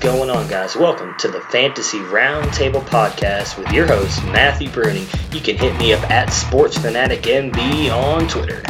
[0.00, 0.76] Going on, guys?
[0.76, 5.06] Welcome to the Fantasy Roundtable Podcast with your host, Matthew Bruni.
[5.32, 8.62] You can hit me up at SportsFanaticMB on Twitter.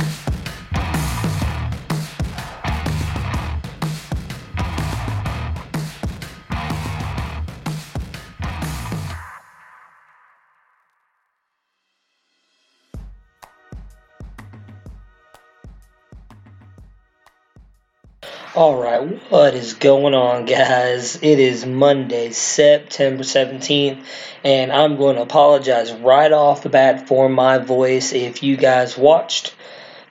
[18.59, 21.15] All right, what is going on, guys?
[21.23, 24.05] It is Monday, September 17th,
[24.43, 28.13] and I'm going to apologize right off the bat for my voice.
[28.13, 29.55] If you guys watched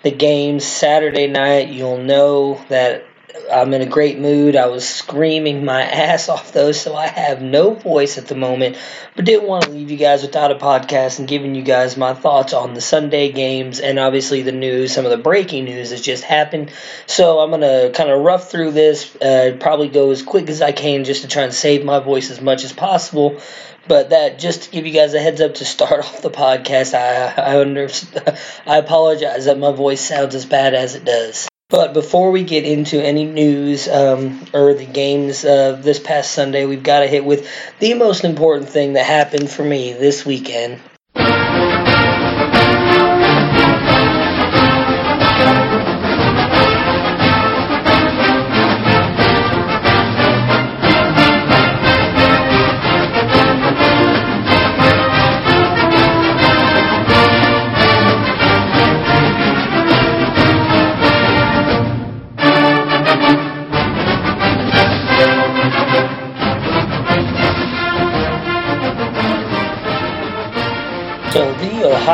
[0.02, 3.04] the game Saturday night, you'll know that
[3.52, 4.55] I'm in a great mood.
[4.55, 8.77] I was screaming my ass off though, so I have no voice at the moment.
[9.16, 12.13] But didn't want to leave you guys without a podcast and giving you guys my
[12.13, 16.02] thoughts on the Sunday games and obviously the news, some of the breaking news that
[16.02, 16.71] just happened.
[17.05, 20.71] So I'm gonna kind of rough through this, uh, probably go as quick as I
[20.71, 23.39] can just to try and save my voice as much as possible.
[23.87, 26.93] But that just to give you guys a heads up to start off the podcast,
[26.93, 27.89] I I, under,
[28.65, 31.47] I apologize that my voice sounds as bad as it does.
[31.70, 36.66] But before we get into any news um, or the games of this past Sunday,
[36.66, 40.80] we've got to hit with the most important thing that happened for me this weekend.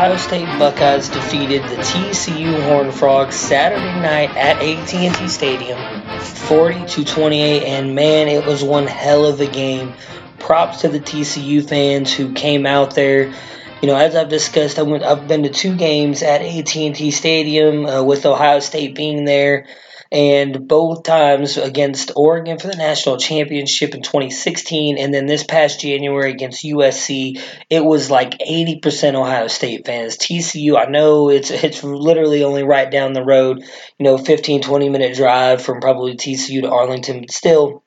[0.03, 5.79] Ohio State Buckeyes defeated the TCU Horned Frogs Saturday night at AT&T Stadium,
[6.19, 9.93] 40 to 28, and man, it was one hell of a game.
[10.39, 13.33] Props to the TCU fans who came out there.
[13.81, 15.03] You know, as I've discussed, I went.
[15.03, 19.67] I've been to two games at AT&T Stadium uh, with Ohio State being there
[20.13, 25.81] and both times against Oregon for the national championship in 2016, and then this past
[25.81, 30.17] January against USC, it was like 80% Ohio State fans.
[30.17, 33.63] TCU, I know it's it's literally only right down the road,
[33.97, 37.82] you know, 15 20 minute drive from probably TCU to Arlington, but still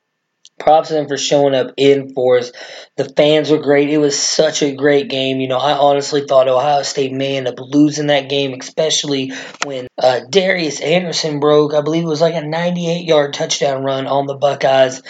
[0.58, 2.52] props to them for showing up in force.
[2.96, 3.90] The fans were great.
[3.90, 5.40] It was such a great game.
[5.40, 9.32] You know, I honestly thought Ohio State may end up losing that game, especially
[9.64, 14.06] when uh, Darius Anderson broke, I believe it was like a 98 yard touchdown run
[14.06, 15.02] on the Buckeyes.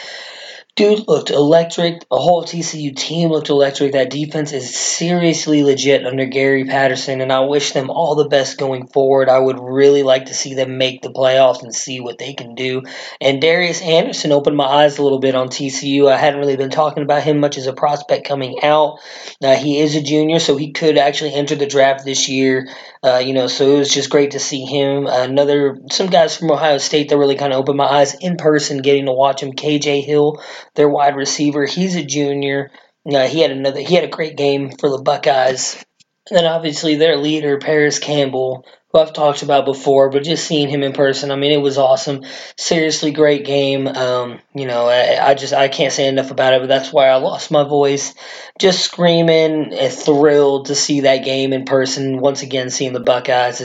[0.76, 2.06] Dude looked electric.
[2.10, 3.92] The whole TCU team looked electric.
[3.92, 8.58] That defense is seriously legit under Gary Patterson, and I wish them all the best
[8.58, 9.30] going forward.
[9.30, 12.54] I would really like to see them make the playoffs and see what they can
[12.54, 12.82] do.
[13.22, 16.12] And Darius Anderson opened my eyes a little bit on TCU.
[16.12, 18.98] I hadn't really been talking about him much as a prospect coming out.
[19.42, 22.68] Uh, he is a junior, so he could actually enter the draft this year.
[23.02, 25.06] Uh, you know, so it was just great to see him.
[25.06, 28.82] Another, some guys from Ohio State that really kind of opened my eyes in person,
[28.82, 29.52] getting to watch him.
[29.52, 30.42] KJ Hill,
[30.76, 32.70] their wide receiver, he's a junior.
[33.10, 35.84] Uh, he had another, he had a great game for the Buckeyes.
[36.28, 40.68] And then obviously their leader, Parris Campbell, who I've talked about before, but just seeing
[40.68, 42.24] him in person, I mean, it was awesome.
[42.56, 43.86] Seriously, great game.
[43.86, 47.08] Um, you know, I, I, just I can't say enough about it, but that's why
[47.08, 48.14] I lost my voice.
[48.58, 52.20] Just screaming and thrilled to see that game in person.
[52.20, 53.60] Once again, seeing the Buckeyes.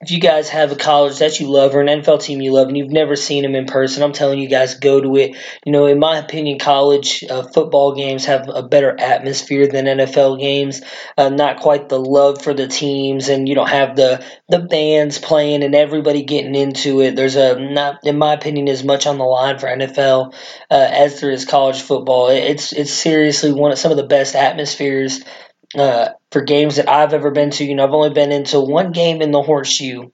[0.00, 2.68] If you guys have a college that you love or an NFL team you love
[2.68, 5.36] and you've never seen them in person, I'm telling you guys, go to it.
[5.66, 10.38] You know, in my opinion, college uh, football games have a better atmosphere than NFL
[10.38, 10.82] games.
[11.16, 15.18] Uh, not quite the love for the teams, and you don't have the the bands
[15.18, 17.16] playing and everybody getting into it.
[17.16, 20.32] There's a not, in my opinion, as much on the line for NFL
[20.70, 22.28] uh, as there is college football.
[22.28, 25.22] It's it's seriously one of some of the best atmospheres
[25.76, 27.64] uh, for games that I've ever been to.
[27.64, 30.10] You know, I've only been into one game in the horseshoe.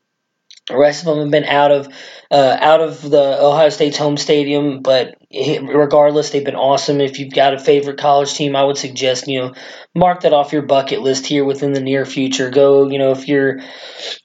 [0.69, 1.89] The rest of them have been out of
[2.31, 5.15] uh, out of the Ohio State's home stadium, but
[5.63, 7.01] regardless, they've been awesome.
[7.01, 9.55] If you've got a favorite college team, I would suggest you know
[9.95, 12.51] mark that off your bucket list here within the near future.
[12.51, 13.61] Go, you know, if you're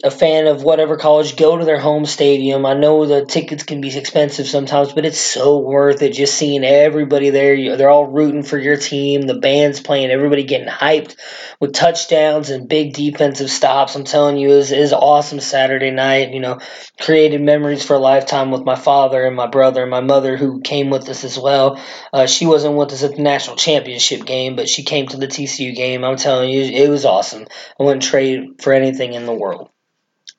[0.03, 2.65] a fan of whatever college, go to their home stadium.
[2.65, 6.13] I know the tickets can be expensive sometimes, but it's so worth it.
[6.13, 9.21] Just seeing everybody there, they're all rooting for your team.
[9.21, 11.15] The band's playing, everybody getting hyped
[11.59, 13.95] with touchdowns and big defensive stops.
[13.95, 16.33] I'm telling you, it is awesome Saturday night.
[16.33, 16.59] You know,
[17.00, 20.61] created memories for a lifetime with my father and my brother and my mother who
[20.61, 21.79] came with us as well.
[22.11, 25.27] Uh, she wasn't with us at the national championship game, but she came to the
[25.27, 26.03] TCU game.
[26.03, 27.45] I'm telling you, it was awesome.
[27.79, 29.69] I wouldn't trade for anything in the world.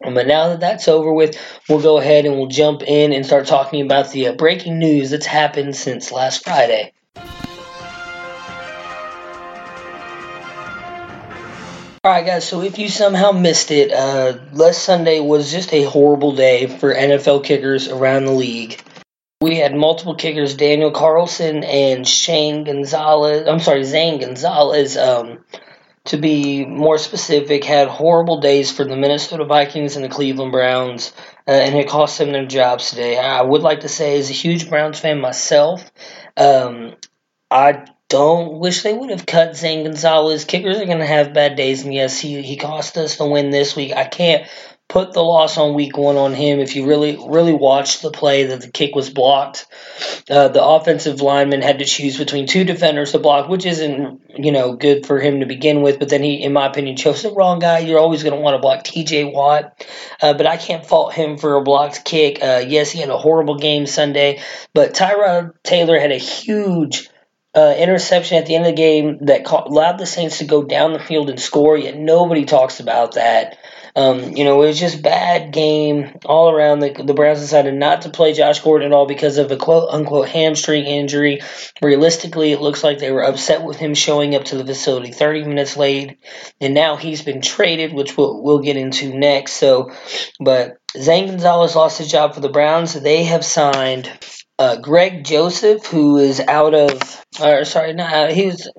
[0.01, 3.47] But now that that's over with, we'll go ahead and we'll jump in and start
[3.47, 6.93] talking about the uh, breaking news that's happened since last Friday.
[12.03, 16.35] Alright, guys, so if you somehow missed it, uh, last Sunday was just a horrible
[16.35, 18.83] day for NFL kickers around the league.
[19.43, 23.49] We had multiple kickers, Daniel Carlson and Shane Gonzalez.
[23.49, 25.43] I'm sorry, Zane Gonzalez, um,
[26.05, 31.15] to be more specific, had horrible days for the Minnesota Vikings and the Cleveland Browns,
[31.49, 33.17] uh, and it cost them their jobs today.
[33.17, 35.91] I would like to say, as a huge Browns fan myself,
[36.37, 36.97] um,
[37.51, 40.45] I don't wish they would have cut Zane Gonzalez.
[40.45, 43.49] Kickers are going to have bad days, and yes, he, he cost us the win
[43.49, 43.95] this week.
[43.95, 44.47] I can't
[44.91, 46.59] put the loss on week one on him.
[46.59, 49.67] If you really really watched the play that the kick was blocked,
[50.29, 54.53] uh, the offensive lineman had to choose between two defenders to block, which isn't you
[54.53, 55.99] know good for him to begin with.
[55.99, 57.79] But then he, in my opinion, chose the wrong guy.
[57.79, 59.25] You're always going to want to block T.J.
[59.33, 59.87] Watt,
[60.21, 62.43] uh, but I can't fault him for a blocked kick.
[62.43, 64.43] Uh, yes, he had a horrible game Sunday,
[64.75, 67.09] but Tyrod Taylor had a huge
[67.55, 70.93] uh, interception at the end of the game that allowed the Saints to go down
[70.93, 73.57] the field and score, yet nobody talks about that.
[73.97, 76.81] Um, you know, it was just bad game all around.
[76.81, 79.89] The, the Browns decided not to play Josh Gordon at all because of a quote
[79.91, 81.41] unquote hamstring injury.
[81.83, 85.45] Realistically, it looks like they were upset with him showing up to the facility 30
[85.45, 86.19] minutes late,
[86.61, 89.55] and now he's been traded, which we'll, we'll get into next.
[89.55, 89.93] So,
[90.39, 92.95] but Zane Gonzalez lost his job for the Browns.
[92.95, 94.11] They have signed
[94.59, 98.71] uh, Greg Joseph, who is out of, or sorry, not he was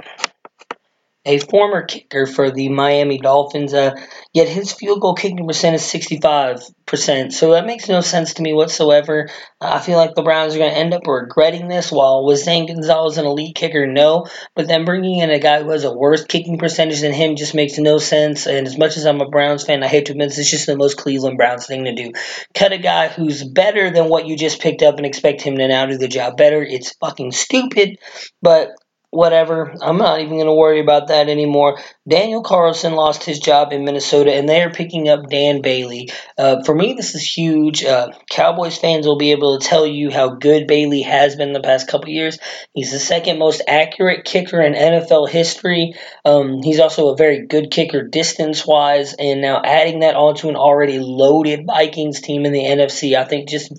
[1.25, 3.73] a former kicker for the Miami Dolphins.
[3.73, 3.91] Uh,
[4.33, 7.31] yet his field goal kicking percent is 65%.
[7.31, 9.29] So that makes no sense to me whatsoever.
[9.59, 11.91] Uh, I feel like the Browns are going to end up regretting this.
[11.91, 13.85] While was Zane Gonzalez an elite kicker?
[13.85, 14.27] No.
[14.55, 17.53] But then bringing in a guy who has a worse kicking percentage than him just
[17.53, 18.47] makes no sense.
[18.47, 20.65] And as much as I'm a Browns fan, I hate to admit this, it's just
[20.65, 22.13] the most Cleveland Browns thing to do.
[22.55, 25.67] Cut a guy who's better than what you just picked up and expect him to
[25.67, 26.63] now do the job better.
[26.63, 27.99] It's fucking stupid.
[28.41, 28.71] But
[29.11, 29.73] whatever.
[29.81, 31.77] I'm not even going to worry about that anymore.
[32.07, 36.09] Daniel Carlson lost his job in Minnesota, and they are picking up Dan Bailey.
[36.37, 37.83] Uh, for me, this is huge.
[37.83, 41.59] Uh, Cowboys fans will be able to tell you how good Bailey has been the
[41.59, 42.39] past couple years.
[42.73, 45.93] He's the second most accurate kicker in NFL history.
[46.23, 50.55] Um, he's also a very good kicker distance wise, and now adding that onto an
[50.55, 53.73] already loaded Vikings team in the NFC, I think just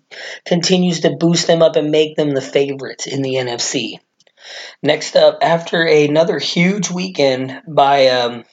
[0.45, 3.99] continues to boost them up and make them the favorites in the NFC.
[4.83, 8.45] Next up, after another huge weekend by um,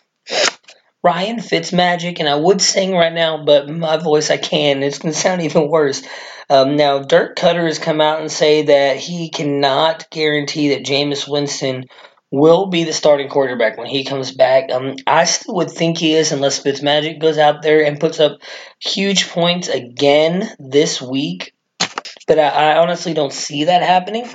[1.03, 4.83] Ryan Fitzmagic, and I would sing right now, but my voice I can.
[4.83, 6.01] It's going to sound even worse.
[6.49, 11.29] Um, now, Dirk Koetter has come out and say that he cannot guarantee that Jameis
[11.29, 11.85] Winston
[12.31, 14.71] will be the starting quarterback when he comes back.
[14.71, 18.39] Um, I still would think he is unless Fitzmagic goes out there and puts up
[18.79, 21.53] huge points again this week.
[22.27, 24.29] But I, I honestly don't see that happening.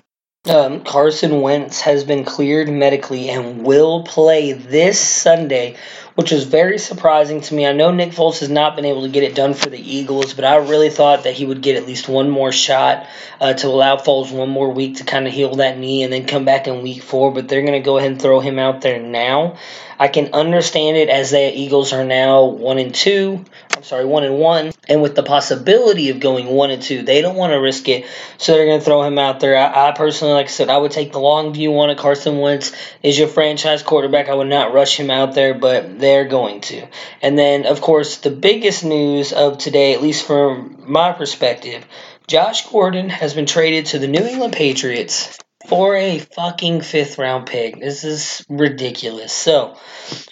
[0.47, 5.77] Um, Carson Wentz has been cleared medically and will play this Sunday,
[6.15, 7.67] which is very surprising to me.
[7.67, 10.35] I know Nick Foles has not been able to get it done for the Eagles,
[10.35, 13.07] but I really thought that he would get at least one more shot
[13.41, 16.27] uh, to allow Foles one more week to kind of heal that knee and then
[16.27, 17.33] come back in week four.
[17.33, 19.57] But they're going to go ahead and throw him out there now.
[19.99, 23.45] I can understand it as the Eagles are now one and two.
[23.77, 27.21] I'm sorry, one and one, and with the possibility of going one and two, they
[27.23, 28.07] don't want to risk it,
[28.39, 29.57] so they're going to throw him out there.
[29.57, 31.99] I, I, personally, like I said, I would take the long view on it.
[31.99, 34.29] Carson Wentz is your franchise quarterback.
[34.29, 36.87] I would not rush him out there, but they're going to.
[37.23, 41.85] And then, of course, the biggest news of today, at least from my perspective,
[42.27, 47.47] Josh Gordon has been traded to the New England Patriots for a fucking fifth round
[47.47, 47.81] pick.
[47.81, 49.33] This is ridiculous.
[49.33, 49.77] So,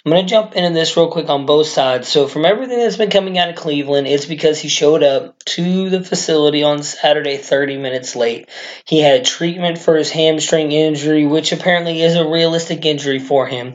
[0.05, 2.07] I'm going to jump into this real quick on both sides.
[2.07, 5.89] So, from everything that's been coming out of Cleveland, it's because he showed up to
[5.89, 8.47] the facility on Saturday 30 minutes late.
[8.85, 13.73] He had treatment for his hamstring injury, which apparently is a realistic injury for him.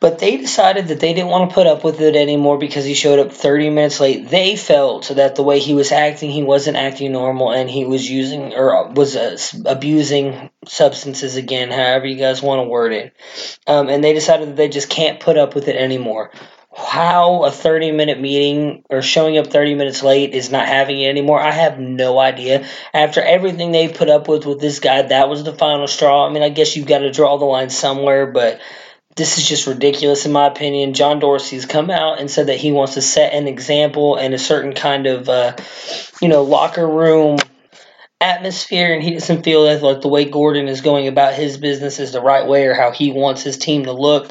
[0.00, 2.94] But they decided that they didn't want to put up with it anymore because he
[2.94, 4.28] showed up 30 minutes late.
[4.28, 8.08] They felt that the way he was acting, he wasn't acting normal and he was
[8.08, 9.36] using or was uh,
[9.66, 13.16] abusing substances again, however you guys want to word it.
[13.66, 16.30] Um, and they decided that they just can't put up with it anymore
[16.78, 21.08] how a 30 minute meeting or showing up 30 minutes late is not having it
[21.08, 25.28] anymore i have no idea after everything they put up with with this guy that
[25.28, 28.30] was the final straw i mean i guess you've got to draw the line somewhere
[28.30, 28.60] but
[29.18, 30.94] this is just ridiculous in my opinion.
[30.94, 34.38] John Dorsey's come out and said that he wants to set an example and a
[34.38, 35.56] certain kind of, uh,
[36.22, 37.38] you know, locker room
[38.20, 42.00] atmosphere, and he doesn't feel that like the way Gordon is going about his business
[42.00, 44.30] is the right way or how he wants his team to look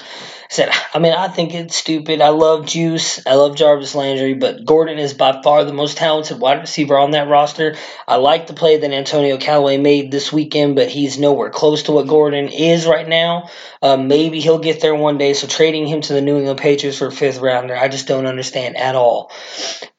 [0.50, 2.22] said, I mean, I think it's stupid.
[2.22, 3.26] I love Juice.
[3.26, 7.12] I love Jarvis Landry, but Gordon is by far the most talented wide receiver on
[7.12, 7.76] that roster.
[8.08, 11.92] I like the play that Antonio Callaway made this weekend, but he's nowhere close to
[11.92, 13.50] what Gordon is right now.
[13.82, 15.34] Uh, maybe he'll get there one day.
[15.34, 18.26] So trading him to the New England Patriots for a fifth rounder, I just don't
[18.26, 19.32] understand at all.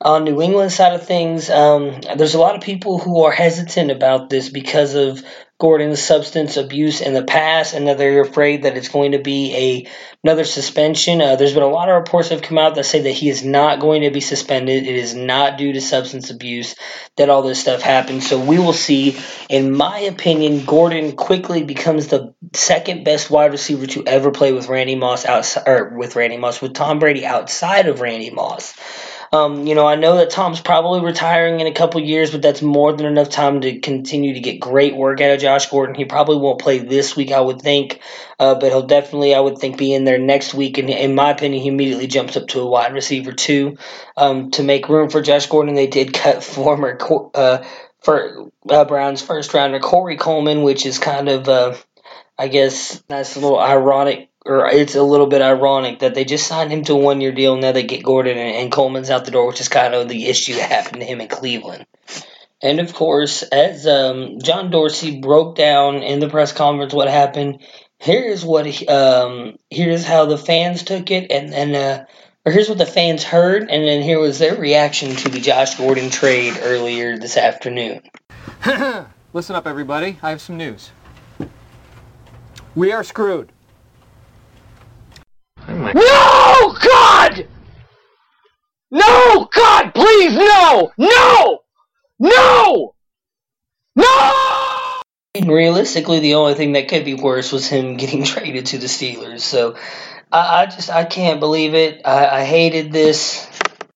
[0.00, 3.90] On New England side of things, um, there's a lot of people who are hesitant
[3.90, 5.22] about this because of
[5.58, 9.56] Gordon's substance abuse in the past, and that they're afraid that it's going to be
[9.56, 9.90] a
[10.22, 11.20] another suspension.
[11.20, 13.28] Uh, there's been a lot of reports that have come out that say that he
[13.28, 14.86] is not going to be suspended.
[14.86, 16.76] It is not due to substance abuse
[17.16, 18.22] that all this stuff happened.
[18.22, 19.18] So we will see.
[19.48, 24.68] In my opinion, Gordon quickly becomes the second best wide receiver to ever play with
[24.68, 28.74] Randy Moss outside, or with Randy Moss with Tom Brady outside of Randy Moss.
[29.32, 32.62] Um, you know, I know that Tom's probably retiring in a couple years, but that's
[32.62, 35.94] more than enough time to continue to get great work out of Josh Gordon.
[35.94, 38.00] He probably won't play this week, I would think,
[38.38, 40.78] uh, but he'll definitely, I would think, be in there next week.
[40.78, 43.76] And in my opinion, he immediately jumps up to a wide receiver too
[44.16, 45.74] um, to make room for Josh Gordon.
[45.74, 46.98] They did cut former
[47.34, 47.64] uh,
[48.00, 51.48] for uh, Browns first rounder Corey Coleman, which is kind of.
[51.48, 51.74] Uh,
[52.40, 56.46] I guess that's a little ironic or it's a little bit ironic that they just
[56.46, 57.56] signed him to a one year deal.
[57.56, 60.26] Now they get Gordon and, and Coleman's out the door, which is kind of the
[60.26, 61.86] issue that happened to him in Cleveland.
[62.62, 67.60] And of course, as um, John Dorsey broke down in the press conference what happened,
[67.98, 72.04] here's what he, um, here's how the fans took it, and then uh,
[72.44, 75.76] or here's what the fans heard, and then here was their reaction to the Josh
[75.76, 78.00] Gordon trade earlier this afternoon.
[79.32, 80.18] Listen up, everybody.
[80.22, 80.90] I have some news.
[82.74, 83.52] We are screwed.
[85.68, 87.46] Oh no, God!
[88.90, 90.92] No, God, please, no!
[90.96, 91.58] No!
[92.18, 92.94] No!
[93.94, 95.02] No!
[95.34, 98.86] And realistically, the only thing that could be worse was him getting traded to the
[98.86, 99.40] Steelers.
[99.40, 99.76] So
[100.32, 102.00] I, I just I can't believe it.
[102.06, 103.46] I, I hated this.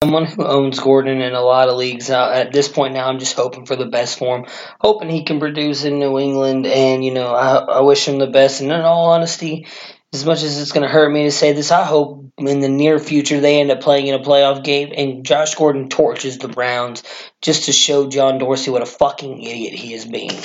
[0.03, 3.21] Someone who owns Gordon in a lot of leagues uh, at this point now, I'm
[3.21, 4.47] just hoping for the best for him,
[4.81, 8.27] hoping he can produce in New England, and you know I, I wish him the
[8.27, 8.61] best.
[8.61, 9.69] And in all honesty,
[10.13, 12.69] as much as it's going to hurt me to say this, I hope in the
[12.69, 16.49] near future they end up playing in a playoff game and Josh Gordon torches the
[16.49, 17.03] Browns
[17.41, 20.39] just to show John Dorsey what a fucking idiot he is being.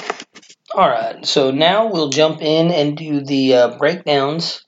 [0.74, 4.66] All right, so now we'll jump in and do the uh, breakdowns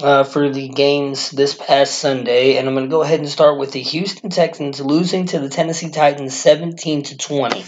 [0.00, 3.58] uh, for the games this past Sunday, and I'm going to go ahead and start
[3.58, 7.64] with the Houston Texans losing to the Tennessee Titans 17 to 20.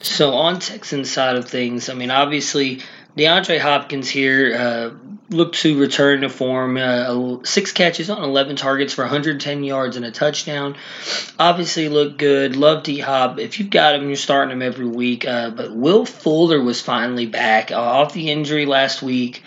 [0.00, 2.80] So on Texans side of things, I mean, obviously
[3.16, 4.90] DeAndre Hopkins here uh,
[5.28, 6.76] looked to return to form.
[6.76, 10.76] Uh, six catches on 11 targets for 110 yards and a touchdown.
[11.38, 12.56] Obviously, looked good.
[12.56, 13.38] Love D Hop.
[13.38, 15.26] If you've got him, you're starting him every week.
[15.26, 19.42] Uh, but Will Fuller was finally back uh, off the injury last week.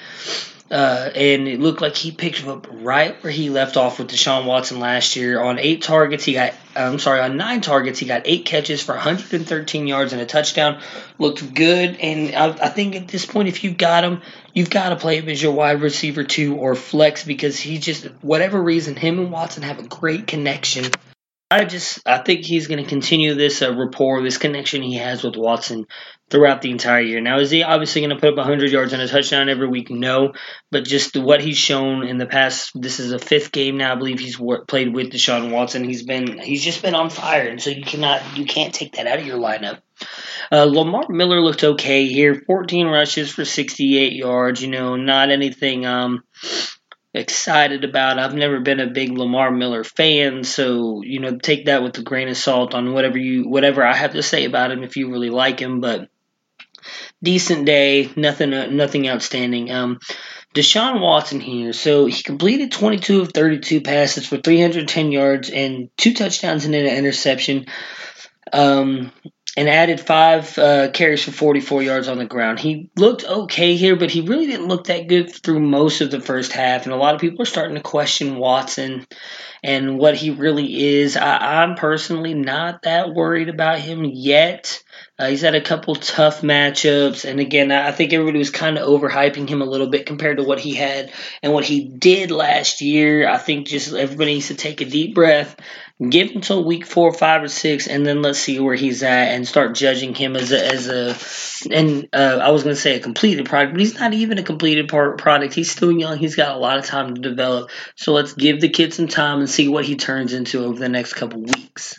[0.71, 4.45] Uh, and it looked like he picked up right where he left off with Deshaun
[4.45, 5.39] Watson last year.
[5.39, 8.95] On eight targets, he got, I'm sorry, on nine targets, he got eight catches for
[8.95, 10.81] 113 yards and a touchdown.
[11.19, 11.97] Looked good.
[11.97, 15.19] And I, I think at this point, if you've got him, you've got to play
[15.19, 19.31] him as your wide receiver two or flex because he just, whatever reason, him and
[19.31, 20.85] Watson have a great connection.
[21.51, 25.23] I just I think he's going to continue this uh, rapport, this connection he has
[25.23, 25.85] with Watson
[26.31, 27.21] throughout the entire year.
[27.21, 29.91] Now, is he obviously going to put up 100 yards and a touchdown every week?
[29.91, 30.33] No,
[30.71, 32.71] but just what he's shown in the past.
[32.73, 33.93] This is a fifth game now.
[33.93, 34.37] I believe he's
[34.67, 35.83] played with Deshaun Watson.
[35.83, 39.05] He's been he's just been on fire, and so you cannot you can't take that
[39.05, 39.81] out of your lineup.
[40.51, 42.43] Uh, Lamar Miller looked okay here.
[42.47, 44.63] 14 rushes for 68 yards.
[44.63, 46.23] You know, not anything um
[47.15, 48.19] excited about.
[48.19, 52.03] I've never been a big Lamar Miller fan, so you know, take that with a
[52.03, 55.09] grain of salt on whatever you whatever I have to say about him if you
[55.09, 56.09] really like him, but
[57.23, 59.71] decent day, nothing, uh, nothing outstanding.
[59.71, 59.99] Um,
[60.53, 61.73] Deshaun Watson here.
[61.73, 66.85] So he completed 22 of 32 passes for 310 yards and two touchdowns and an
[66.85, 67.65] interception.
[68.53, 69.11] Um,
[69.57, 72.59] and added five uh, carries for 44 yards on the ground.
[72.59, 76.19] He looked okay here, but he really didn't look that good through most of the
[76.19, 76.83] first half.
[76.83, 79.07] And a lot of people are starting to question Watson
[79.63, 81.17] and what he really is.
[81.17, 84.83] I, am personally not that worried about him yet.
[85.17, 88.87] Uh, he's had a couple tough matchups, and again, I think everybody was kind of
[88.87, 92.81] overhyping him a little bit compared to what he had and what he did last
[92.81, 93.27] year.
[93.27, 95.55] I think just everybody needs to take a deep breath
[95.97, 99.29] Give him until week four, five, or six, and then let's see where he's at
[99.29, 101.73] and start judging him as a as a.
[101.73, 104.43] And uh, I was going to say a completed product, but he's not even a
[104.43, 105.53] completed product.
[105.53, 106.17] He's still young.
[106.17, 107.71] He's got a lot of time to develop.
[107.95, 110.89] So let's give the kid some time and see what he turns into over the
[110.89, 111.95] next couple weeks.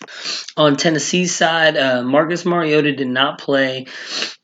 [0.59, 3.87] On Tennessee's side, uh, Marcus Mariota did not play.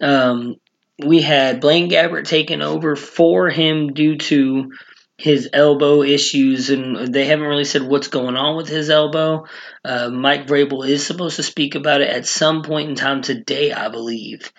[0.00, 0.56] Um,
[1.04, 4.72] we had Blaine Gabbert taken over for him due to
[5.22, 9.44] his elbow issues, and they haven't really said what's going on with his elbow.
[9.84, 13.72] Uh, Mike Vrabel is supposed to speak about it at some point in time today,
[13.72, 14.52] I believe.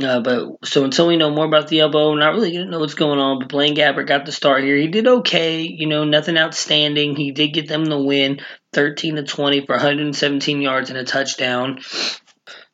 [0.00, 2.94] Uh, but so until we know more about the elbow, not really gonna know what's
[2.94, 3.40] going on.
[3.40, 4.76] But Blaine Gabbert got the start here.
[4.76, 7.16] He did okay, you know, nothing outstanding.
[7.16, 8.40] He did get them the win,
[8.72, 11.80] 13 to 20 for 117 yards and a touchdown.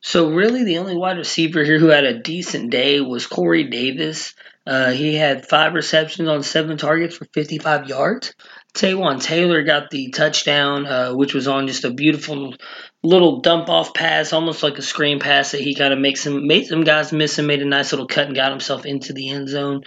[0.03, 4.35] So really, the only wide receiver here who had a decent day was Corey Davis.
[4.67, 8.35] Uh, he had five receptions on seven targets for 55 yards.
[8.75, 12.55] Taywan Taylor got the touchdown, uh, which was on just a beautiful
[13.03, 16.47] little dump off pass, almost like a screen pass that he kind of makes some
[16.47, 19.31] made some guys miss and made a nice little cut and got himself into the
[19.31, 19.83] end zone.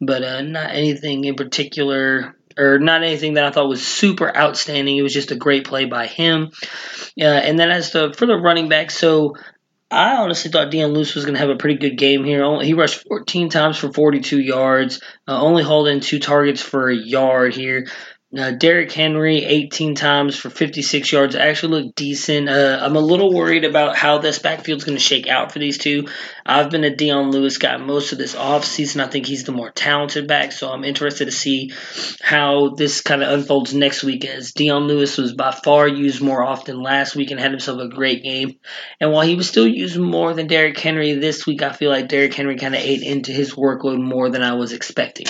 [0.00, 4.96] But uh, not anything in particular or not anything that I thought was super outstanding.
[4.96, 6.50] It was just a great play by him.
[7.20, 9.34] Uh, and then as the for the running back, so
[9.90, 12.60] I honestly thought Dion Lewis was going to have a pretty good game here.
[12.60, 17.54] He rushed 14 times for 42 yards, uh, only in two targets for a yard
[17.54, 17.86] here.
[18.38, 22.48] Uh, Derrick Henry, 18 times for 56 yards, actually looked decent.
[22.48, 25.58] Uh, I'm a little worried about how this backfield is going to shake out for
[25.58, 26.08] these two.
[26.44, 29.02] I've been a Dion Lewis guy most of this offseason.
[29.02, 31.72] I think he's the more talented back, so I'm interested to see
[32.20, 36.44] how this kind of unfolds next week as Dion Lewis was by far used more
[36.44, 38.58] often last week and had himself a great game.
[39.00, 42.08] And while he was still used more than Derrick Henry this week, I feel like
[42.08, 45.26] Derrick Henry kind of ate into his workload more than I was expecting.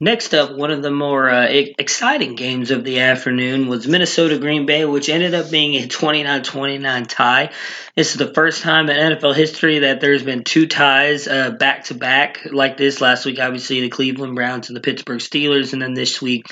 [0.00, 4.64] Next up, one of the more uh, exciting games of the afternoon was Minnesota Green
[4.64, 7.50] Bay, which ended up being a 29 29 tie.
[7.96, 11.94] This is the first time in NFL history that there's been two ties back to
[11.94, 13.00] back like this.
[13.00, 16.46] Last week, obviously, the Cleveland Browns and the Pittsburgh Steelers, and then this week,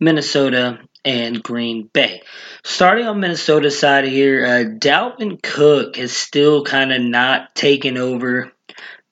[0.00, 2.22] Minnesota and Green Bay.
[2.64, 8.52] Starting on Minnesota's side here, uh, Dalvin Cook has still kind of not taken over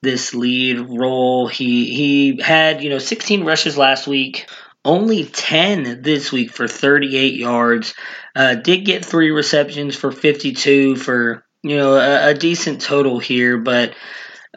[0.01, 1.47] this lead role.
[1.47, 4.49] He he had, you know, 16 rushes last week,
[4.83, 7.93] only 10 this week for 38 yards.
[8.35, 13.57] Uh, did get three receptions for 52 for, you know, a, a decent total here,
[13.57, 13.93] but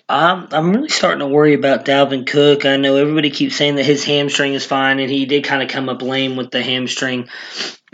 [0.09, 2.67] I'm, I'm really starting to worry about Dalvin Cook.
[2.67, 5.69] I know everybody keeps saying that his hamstring is fine, and he did kind of
[5.69, 7.29] come up lame with the hamstring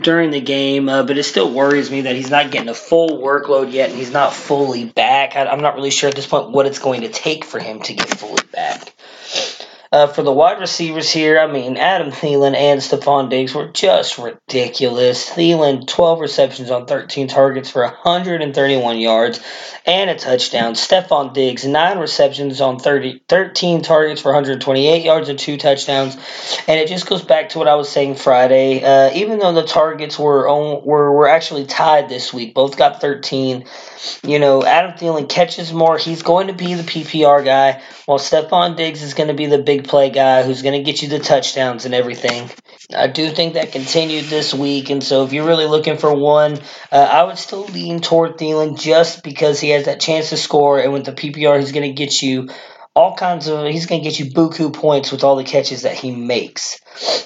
[0.03, 3.23] during the game, uh, but it still worries me that he's not getting a full
[3.23, 5.37] workload yet and he's not fully back.
[5.37, 7.81] I, I'm not really sure at this point what it's going to take for him
[7.83, 8.95] to get fully back.
[9.93, 14.19] Uh, for the wide receivers here, I mean, Adam Thielen and Stefon Diggs were just
[14.19, 15.29] ridiculous.
[15.29, 19.41] Thielen, 12 receptions on 13 targets for 131 yards
[19.85, 20.75] and a touchdown.
[20.75, 26.17] Stefon Diggs, 9 receptions on 30, 13 targets for 128 yards and 2 touchdowns.
[26.69, 28.85] And it just goes back to what I was saying Friday.
[28.85, 33.01] Uh, even though the targets were, on, were, were actually tied this week, both got
[33.01, 33.65] 13.
[34.23, 35.99] You know, Adam Thielen catches more.
[35.99, 39.59] He's going to be the PPR guy, while Stefon Diggs is going to be the
[39.59, 42.51] big play guy who's going to get you the touchdowns and everything.
[42.95, 46.59] I do think that continued this week, and so if you're really looking for one,
[46.91, 50.81] uh, I would still lean toward Thielen just because he has that chance to score,
[50.81, 52.49] and with the PPR, he's going to get you
[52.95, 55.95] all kinds of he's going to get you buku points with all the catches that
[55.95, 56.81] he makes.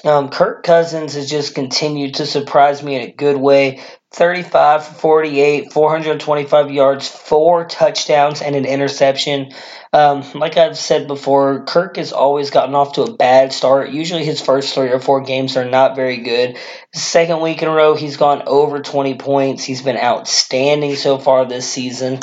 [0.05, 3.83] Um, Kirk Cousins has just continued to surprise me in a good way.
[4.15, 9.53] 35 for 48, 425 yards, four touchdowns, and an interception.
[9.93, 13.91] Um, like I've said before, Kirk has always gotten off to a bad start.
[13.91, 16.59] Usually his first three or four games are not very good.
[16.93, 19.65] Second week in a row, he's gone over 20 points.
[19.65, 22.21] He's been outstanding so far this season.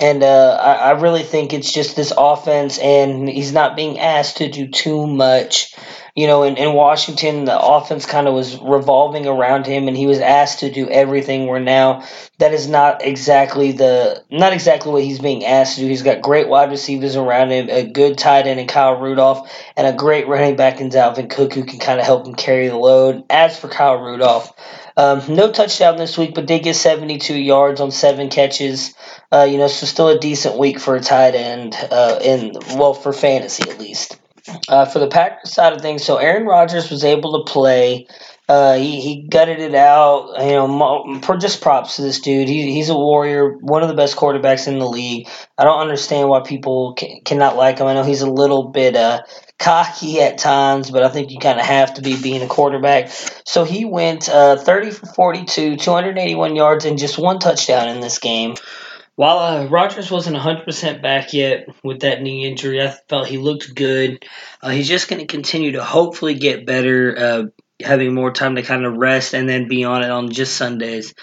[0.00, 4.38] And uh, I, I really think it's just this offense, and he's not being asked
[4.38, 5.74] to do too much
[6.14, 10.06] you know, in, in Washington, the offense kind of was revolving around him, and he
[10.06, 11.48] was asked to do everything.
[11.48, 12.04] Where now,
[12.38, 15.88] that is not exactly the not exactly what he's being asked to do.
[15.88, 19.88] He's got great wide receivers around him, a good tight end in Kyle Rudolph, and
[19.88, 22.76] a great running back in Dalvin Cook who can kind of help him carry the
[22.76, 23.24] load.
[23.28, 24.52] As for Kyle Rudolph,
[24.96, 28.94] um, no touchdown this week, but did get 72 yards on seven catches.
[29.32, 32.94] Uh, you know, so still a decent week for a tight end, uh, in well
[32.94, 34.20] for fantasy at least.
[34.68, 38.06] Uh, for the Packers side of things, so Aaron Rodgers was able to play.
[38.46, 40.34] Uh, he, he gutted it out.
[40.38, 42.48] You know, just props to this dude.
[42.48, 45.28] He, he's a warrior, one of the best quarterbacks in the league.
[45.56, 47.86] I don't understand why people can, cannot like him.
[47.86, 49.22] I know he's a little bit uh,
[49.58, 53.08] cocky at times, but I think you kind of have to be being a quarterback.
[53.46, 58.18] So he went uh, 30 for 42, 281 yards, and just one touchdown in this
[58.18, 58.56] game.
[59.16, 63.74] While uh, Rodgers wasn't 100% back yet with that knee injury, I felt he looked
[63.74, 64.24] good.
[64.60, 67.42] Uh, he's just going to continue to hopefully get better, uh,
[67.80, 71.14] having more time to kind of rest and then be on it on just Sundays.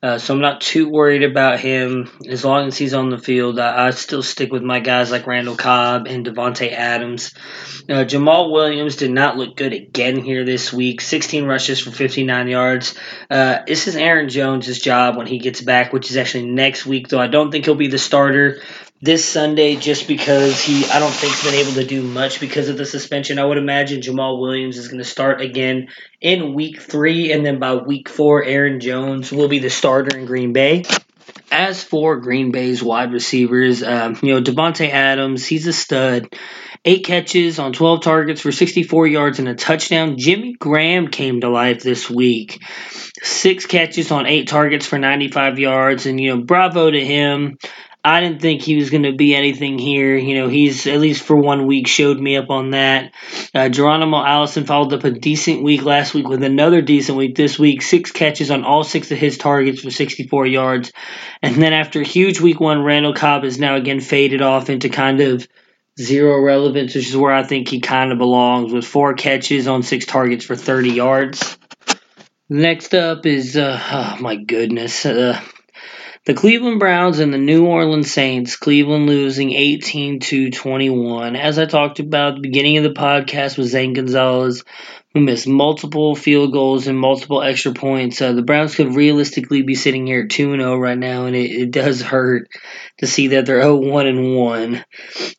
[0.00, 3.58] Uh, so I'm not too worried about him as long as he's on the field.
[3.58, 7.34] I, I still stick with my guys like Randall Cobb and Davante Adams.
[7.88, 11.00] Uh, Jamaal Williams did not look good again here this week.
[11.00, 12.94] 16 rushes for 59 yards.
[13.28, 17.08] Uh, this is Aaron Jones' job when he gets back, which is actually next week.
[17.08, 18.62] Though I don't think he'll be the starter
[19.00, 22.68] this Sunday just because he I don't think he's been able to do much because
[22.68, 23.38] of the suspension.
[23.38, 25.88] I would imagine Jamaal Williams is going to start again
[26.20, 30.26] in week three, and then by week four, Aaron Jones will be the starter in
[30.26, 30.84] Green Bay.
[31.50, 36.34] As for Green Bay's wide receivers, um, you know Davante Adams, he's a stud.
[36.84, 40.16] Eight catches on 12 targets for 64 yards and a touchdown.
[40.16, 42.62] Jimmy Graham came to life this week.
[43.20, 47.58] Six catches on eight targets for 95 yards, and you know, bravo to him.
[48.08, 50.16] I didn't think he was going to be anything here.
[50.16, 53.12] You know, he's at least for one week showed me up on that.
[53.54, 57.58] Uh, Geronimo Allison followed up a decent week last week with another decent week this
[57.58, 57.82] week.
[57.82, 60.90] Six catches on all six of his targets for 64 yards.
[61.42, 64.88] And then after a huge week one, Randall Cobb is now again faded off into
[64.88, 65.46] kind of
[66.00, 69.82] zero relevance, which is where I think he kind of belongs with four catches on
[69.82, 71.58] six targets for 30 yards.
[72.48, 75.38] Next up is, uh, oh my goodness, uh,
[76.28, 81.36] the Cleveland Browns and the New Orleans Saints, Cleveland losing 18 to 21.
[81.36, 84.62] As I talked about the beginning of the podcast with Zane Gonzalez,
[85.14, 88.20] who missed multiple field goals and multiple extra points.
[88.20, 91.50] Uh, the Browns could realistically be sitting here at 2 0 right now, and it,
[91.50, 92.50] it, does hurt
[92.98, 94.84] to see that they're 0 1 and 1.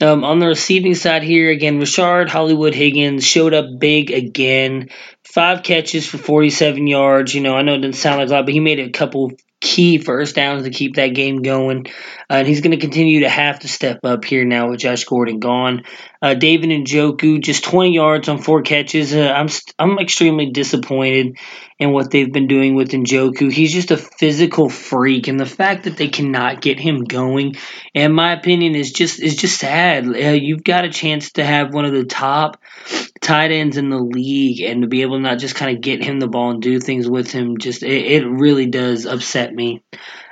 [0.02, 4.90] Um, on the receiving side here, again, Rashard Hollywood Higgins showed up big again.
[5.24, 7.36] Five catches for 47 yards.
[7.36, 9.34] You know, I know it doesn't sound like a lot, but he made a couple
[9.62, 11.86] key first downs to keep that game going.
[12.30, 15.40] And he's going to continue to have to step up here now with Josh Gordon
[15.40, 15.84] gone.
[16.22, 19.16] Uh, David Njoku just 20 yards on four catches.
[19.16, 19.48] Uh, I'm
[19.80, 21.38] I'm extremely disappointed
[21.80, 23.52] in what they've been doing with Njoku.
[23.52, 27.56] He's just a physical freak, and the fact that they cannot get him going,
[27.94, 30.06] in my opinion, is just is just sad.
[30.06, 32.62] Uh, you've got a chance to have one of the top
[33.22, 36.04] tight ends in the league, and to be able to not just kind of get
[36.04, 39.82] him the ball and do things with him, just it, it really does upset me.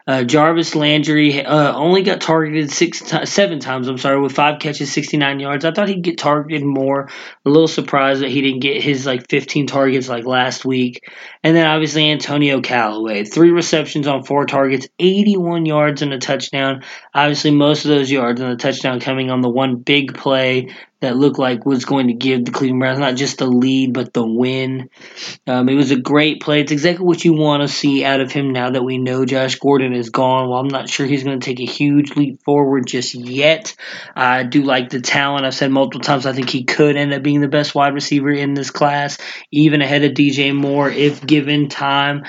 [0.07, 3.89] Uh, Jarvis Landry uh, only got targeted six, t- seven times.
[3.89, 5.65] I'm sorry, with five catches, 69 yards.
[5.65, 7.09] I thought he'd get targeted more.
[7.45, 11.01] A little surprised that he didn't get his like 15 targets like last week.
[11.43, 16.83] And then obviously Antonio Callaway, three receptions on four targets, 81 yards and a touchdown.
[17.13, 21.15] Obviously, most of those yards and the touchdown coming on the one big play that
[21.15, 24.25] looked like was going to give the Cleveland Browns not just the lead but the
[24.25, 24.89] win.
[25.45, 26.61] Um, it was a great play.
[26.61, 29.55] It's exactly what you want to see out of him now that we know Josh
[29.55, 30.49] Gordon is gone.
[30.49, 33.75] Well, I'm not sure he's going to take a huge leap forward just yet.
[34.15, 35.45] I do like the talent.
[35.45, 38.31] I've said multiple times I think he could end up being the best wide receiver
[38.31, 39.19] in this class,
[39.51, 42.23] even ahead of DJ Moore if given time.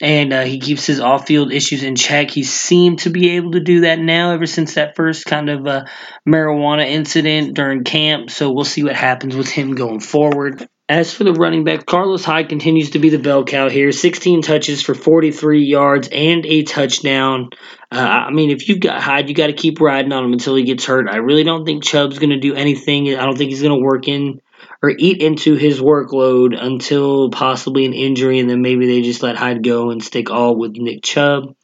[0.00, 2.30] And uh, he keeps his off-field issues in check.
[2.30, 5.66] He seemed to be able to do that now ever since that first kind of
[5.66, 5.84] uh,
[6.28, 10.68] marijuana incident during camp camp, so we'll see what happens with him going forward.
[10.88, 13.92] As for the running back, Carlos Hyde continues to be the bell cow here.
[13.92, 17.50] 16 touches for 43 yards and a touchdown.
[17.90, 20.54] Uh, I mean, if you've got Hyde, you got to keep riding on him until
[20.54, 21.08] he gets hurt.
[21.08, 23.14] I really don't think Chubb's going to do anything.
[23.14, 24.42] I don't think he's going to work in
[24.82, 29.36] or eat into his workload until possibly an injury, and then maybe they just let
[29.36, 31.54] Hyde go and stick all with Nick Chubb.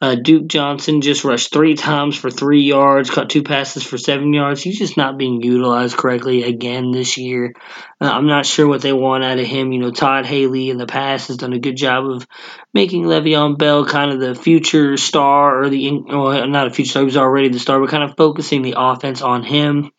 [0.00, 4.32] Uh, Duke Johnson just rushed three times for three yards, caught two passes for seven
[4.32, 4.62] yards.
[4.62, 7.54] He's just not being utilized correctly again this year.
[8.00, 9.72] Uh, I'm not sure what they want out of him.
[9.72, 12.26] You know, Todd Haley in the past has done a good job of
[12.72, 17.02] making Le'Veon Bell kind of the future star, or the well, not a future star,
[17.02, 19.90] he was already the star, but kind of focusing the offense on him.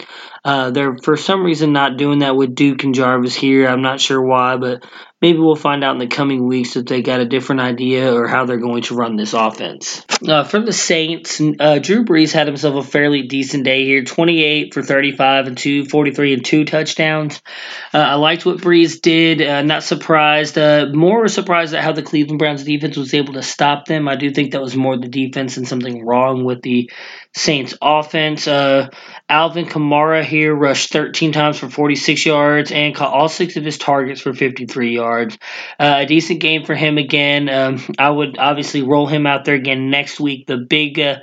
[0.43, 3.67] Uh, they're for some reason not doing that with Duke and Jarvis here.
[3.67, 4.84] I'm not sure why, but
[5.21, 8.27] maybe we'll find out in the coming weeks if they got a different idea or
[8.27, 10.03] how they're going to run this offense.
[10.27, 14.73] Uh, for the Saints, uh, Drew Brees had himself a fairly decent day here 28
[14.73, 17.41] for 35 and 2, 43 and 2 touchdowns.
[17.93, 19.41] Uh, I liked what Brees did.
[19.41, 20.57] Uh, not surprised.
[20.57, 24.07] Uh, more surprised at how the Cleveland Browns defense was able to stop them.
[24.07, 26.91] I do think that was more the defense and something wrong with the
[27.34, 28.48] Saints offense.
[28.48, 28.89] Uh,
[29.30, 33.78] Alvin Kamara here rushed 13 times for 46 yards and caught all six of his
[33.78, 35.38] targets for 53 yards.
[35.80, 37.48] Uh, a decent game for him again.
[37.48, 40.48] Um, I would obviously roll him out there again next week.
[40.48, 41.20] The big, uh,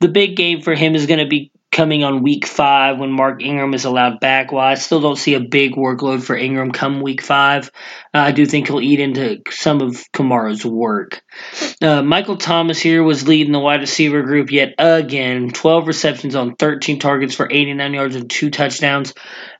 [0.00, 3.42] the big game for him is going to be coming on week five when Mark
[3.42, 4.52] Ingram is allowed back.
[4.52, 7.70] While I still don't see a big workload for Ingram come week five,
[8.14, 11.22] uh, I do think he'll eat into some of Kamara's work.
[11.82, 16.54] Uh, Michael Thomas here was leading the wide receiver group yet again 12 receptions on
[16.54, 19.12] 13 targets for 89 yards and two touchdowns.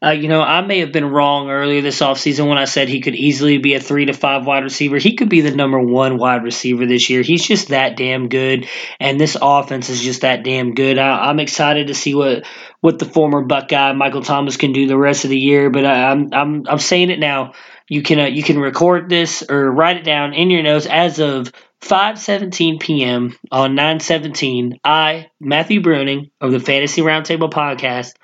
[0.02, 3.00] Uh, you know, I may have been wrong earlier this offseason when I said he
[3.00, 4.98] could easily be a three to five wide receiver.
[4.98, 7.22] He could be the number one wide receiver this year.
[7.22, 8.68] He's just that damn good,
[9.00, 10.98] and this offense is just that damn good.
[10.98, 12.44] I, I'm excited to what
[12.80, 15.70] what the former Buckeye Michael Thomas can do the rest of the year.
[15.70, 17.52] But I, I'm I'm I'm saying it now.
[17.88, 21.20] You can uh, you can record this or write it down in your notes as
[21.20, 23.36] of 5:17 p.m.
[23.50, 24.80] on 9:17.
[24.82, 28.14] I Matthew Bruning of the Fantasy Roundtable podcast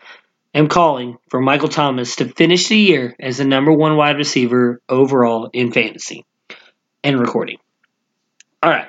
[0.55, 4.81] am calling for Michael Thomas to finish the year as the number one wide receiver
[4.89, 6.25] overall in fantasy.
[7.03, 7.57] And recording.
[8.63, 8.89] All right.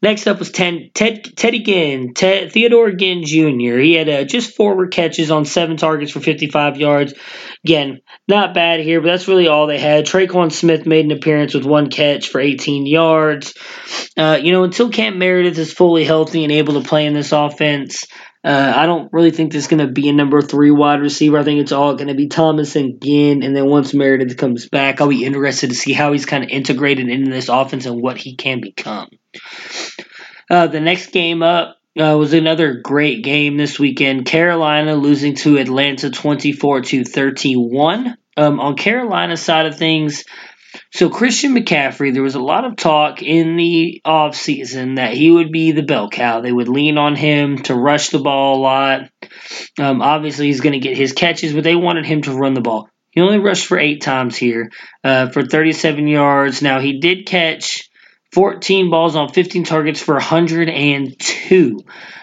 [0.00, 3.78] Next up was Ted, Ted, Teddy Ginn, Ted, Theodore Ginn Jr.
[3.78, 7.14] He had uh, just four catches on seven targets for 55 yards.
[7.64, 10.06] Again, not bad here, but that's really all they had.
[10.06, 13.54] Tre'Quan Smith made an appearance with one catch for 18 yards.
[14.16, 17.32] Uh, you know, until Cam Meredith is fully healthy and able to play in this
[17.32, 18.06] offense,
[18.48, 21.36] uh, I don't really think there's going to be a number three wide receiver.
[21.36, 23.42] I think it's all going to be Thomas and Ginn.
[23.42, 26.48] And then once Meredith comes back, I'll be interested to see how he's kind of
[26.48, 29.10] integrated into this offense and what he can become.
[30.48, 34.24] Uh, the next game up uh, was another great game this weekend.
[34.24, 38.16] Carolina losing to Atlanta 24 to 31.
[38.38, 40.24] Um, on Carolina's side of things,
[40.90, 45.52] so Christian McCaffrey, there was a lot of talk in the offseason that he would
[45.52, 46.40] be the bell cow.
[46.40, 49.10] They would lean on him to rush the ball a lot.
[49.78, 52.62] Um, obviously, he's going to get his catches, but they wanted him to run the
[52.62, 52.88] ball.
[53.10, 54.70] He only rushed for eight times here
[55.04, 56.62] uh, for 37 yards.
[56.62, 57.90] Now, he did catch
[58.32, 61.80] 14 balls on 15 targets for 102.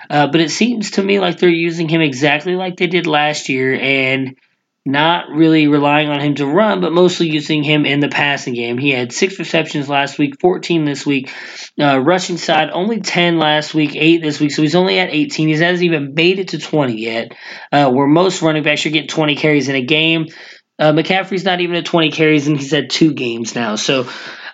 [0.09, 3.49] Uh, but it seems to me like they're using him exactly like they did last
[3.49, 4.35] year and
[4.85, 8.77] not really relying on him to run, but mostly using him in the passing game.
[8.77, 11.33] He had six receptions last week, 14 this week.
[11.79, 15.47] Uh, rushing side, only 10 last week, 8 this week, so he's only at 18.
[15.47, 17.35] He hasn't even made it to 20 yet,
[17.71, 20.27] uh, where most running backs are getting 20 carries in a game.
[20.77, 23.77] Uh, McCaffrey's not even at 20 carries, and he's had two games now.
[23.77, 24.07] So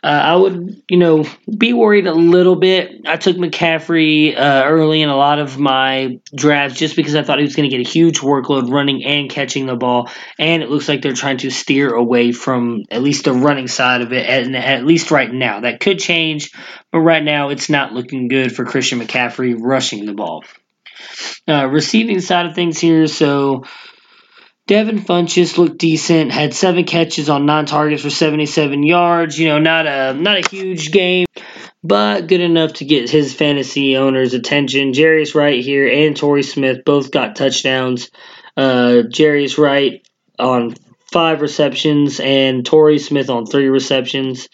[0.03, 3.05] uh, I would, you know, be worried a little bit.
[3.05, 7.37] I took McCaffrey uh, early in a lot of my drafts just because I thought
[7.37, 10.09] he was going to get a huge workload running and catching the ball.
[10.39, 14.01] And it looks like they're trying to steer away from at least the running side
[14.01, 15.61] of it, at, at least right now.
[15.61, 16.51] That could change,
[16.91, 20.43] but right now it's not looking good for Christian McCaffrey rushing the ball.
[21.47, 23.65] Uh, receiving side of things here, so
[24.71, 29.38] Devin Funchess looked decent, had seven catches on nine targets for 77 yards.
[29.38, 31.25] You know, not a not a huge game,
[31.84, 34.93] but good enough to get his fantasy owners' attention.
[34.93, 38.12] Jarius Wright here and Torrey Smith both got touchdowns.
[38.55, 40.07] Uh, Jarius Wright
[40.39, 40.73] on
[41.12, 44.47] five receptions and Torrey Smith on three receptions.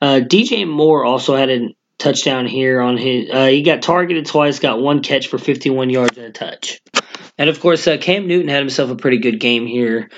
[0.00, 3.28] Uh, DJ Moore also had a touchdown here on his.
[3.28, 6.80] Uh, he got targeted twice, got one catch for 51 yards and a touch.
[7.36, 10.08] And of course, uh, Cam Newton had himself a pretty good game here.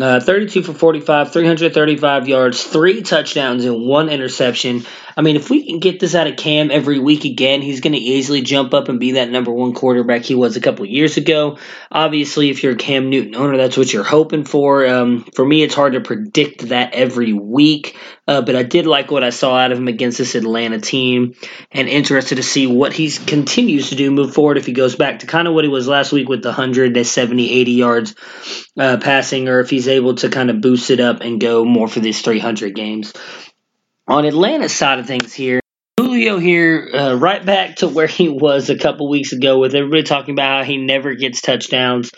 [0.00, 4.84] Uh, 32 for 45, 335 yards, three touchdowns, and one interception.
[5.16, 7.92] I mean, if we can get this out of Cam every week again, he's going
[7.92, 11.16] to easily jump up and be that number one quarterback he was a couple years
[11.16, 11.58] ago.
[11.90, 14.86] Obviously, if you're a Cam Newton owner, that's what you're hoping for.
[14.86, 17.96] Um, for me, it's hard to predict that every week,
[18.26, 21.34] uh, but I did like what I saw out of him against this Atlanta team,
[21.70, 25.20] and interested to see what he continues to do move forward if he goes back
[25.20, 28.14] to kind of what he was last week with the 100 to 70, 80 yards
[28.78, 31.88] uh, passing, or if he's able to kind of boost it up and go more
[31.88, 33.12] for these 300 games.
[34.08, 35.60] On Atlanta's side of things here,
[35.98, 40.02] Julio here, uh, right back to where he was a couple weeks ago with everybody
[40.02, 42.10] talking about how he never gets touchdowns.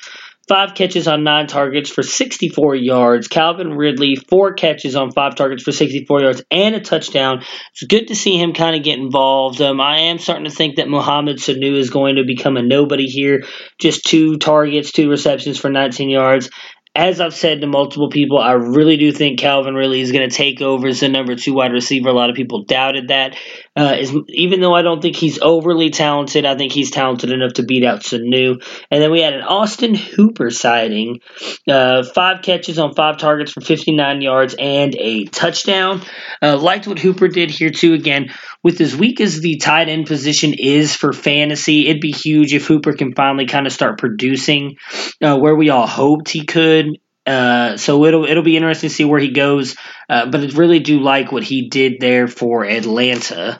[0.48, 3.28] Five catches on nine targets for 64 yards.
[3.28, 7.44] Calvin Ridley, four catches on five targets for 64 yards and a touchdown.
[7.72, 9.60] It's good to see him kind of get involved.
[9.60, 13.06] Um, I am starting to think that Mohamed Sanu is going to become a nobody
[13.06, 13.44] here.
[13.78, 16.50] Just two targets, two receptions for 19 yards
[16.98, 20.34] as I've said to multiple people, I really do think Calvin really is going to
[20.34, 22.08] take over as the number two wide receiver.
[22.08, 23.36] A lot of people doubted that.
[23.76, 27.52] Uh, is, even though I don't think he's overly talented, I think he's talented enough
[27.52, 28.60] to beat out Sanu.
[28.90, 31.20] And then we had an Austin Hooper sighting.
[31.68, 36.02] Uh, five catches on five targets for 59 yards and a touchdown.
[36.42, 37.94] Uh, liked what Hooper did here, too.
[37.94, 42.54] Again, with as weak as the tight end position is for fantasy, it'd be huge
[42.54, 44.76] if Hooper can finally kind of start producing
[45.22, 46.98] uh, where we all hoped he could.
[47.24, 49.76] Uh, so it'll it'll be interesting to see where he goes.
[50.08, 53.58] Uh, but I really do like what he did there for Atlanta.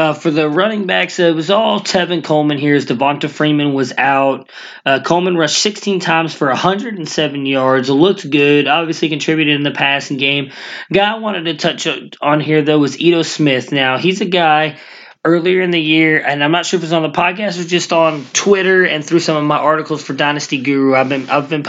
[0.00, 3.92] Uh, for the running backs, it was all Tevin Coleman here as Devonta Freeman was
[3.98, 4.50] out.
[4.86, 7.90] Uh, Coleman rushed 16 times for 107 yards.
[7.90, 8.66] Looked good.
[8.66, 10.52] Obviously contributed in the passing game.
[10.90, 11.86] Guy I wanted to touch
[12.18, 13.72] on here, though, was Ito Smith.
[13.72, 14.78] Now, he's a guy
[15.22, 17.92] earlier in the year, and I'm not sure if it's on the podcast or just
[17.92, 20.94] on Twitter and through some of my articles for Dynasty Guru.
[20.94, 21.62] I've been I've been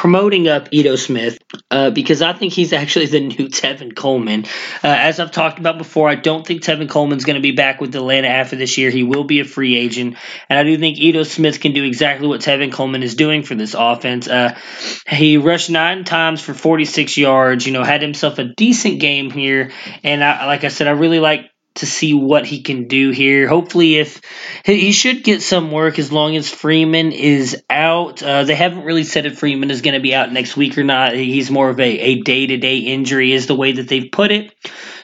[0.00, 1.36] promoting up Ito Smith
[1.70, 4.46] uh, because I think he's actually the new Tevin Coleman.
[4.82, 7.82] Uh, as I've talked about before, I don't think Tevin Coleman's going to be back
[7.82, 8.88] with Atlanta after this year.
[8.88, 10.16] He will be a free agent,
[10.48, 13.54] and I do think Ito Smith can do exactly what Tevin Coleman is doing for
[13.54, 14.26] this offense.
[14.26, 14.58] Uh,
[15.06, 17.66] he rushed nine times for 46 yards.
[17.66, 19.70] You know, had himself a decent game here,
[20.02, 23.48] and I, like I said, I really like to see what he can do here.
[23.48, 24.20] Hopefully, if
[24.64, 28.22] he should get some work as long as Freeman is out.
[28.22, 30.84] Uh, they haven't really said if Freeman is going to be out next week or
[30.84, 31.14] not.
[31.14, 34.52] He's more of a day to day injury, is the way that they've put it.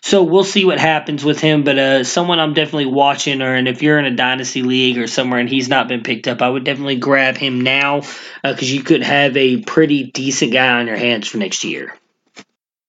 [0.02, 1.64] So we'll see what happens with him.
[1.64, 5.06] But uh, someone I'm definitely watching, or and if you're in a dynasty league or
[5.06, 8.00] somewhere and he's not been picked up, I would definitely grab him now
[8.42, 11.94] because uh, you could have a pretty decent guy on your hands for next year.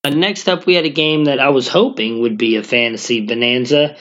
[0.05, 3.97] Next up, we had a game that I was hoping would be a fantasy bonanza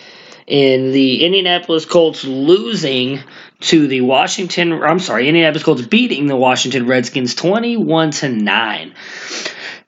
[0.46, 3.20] in the Indianapolis Colts losing
[3.60, 4.72] to the Washington.
[4.72, 8.94] I'm sorry, Indianapolis Colts beating the Washington Redskins 21 to 9.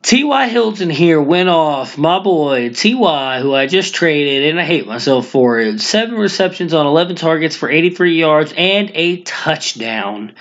[0.00, 0.46] T.Y.
[0.46, 1.98] Hilton here went off.
[1.98, 5.80] My boy, T.Y., who I just traded, and I hate myself for it.
[5.80, 10.36] Seven receptions on 11 targets for 83 yards and a touchdown.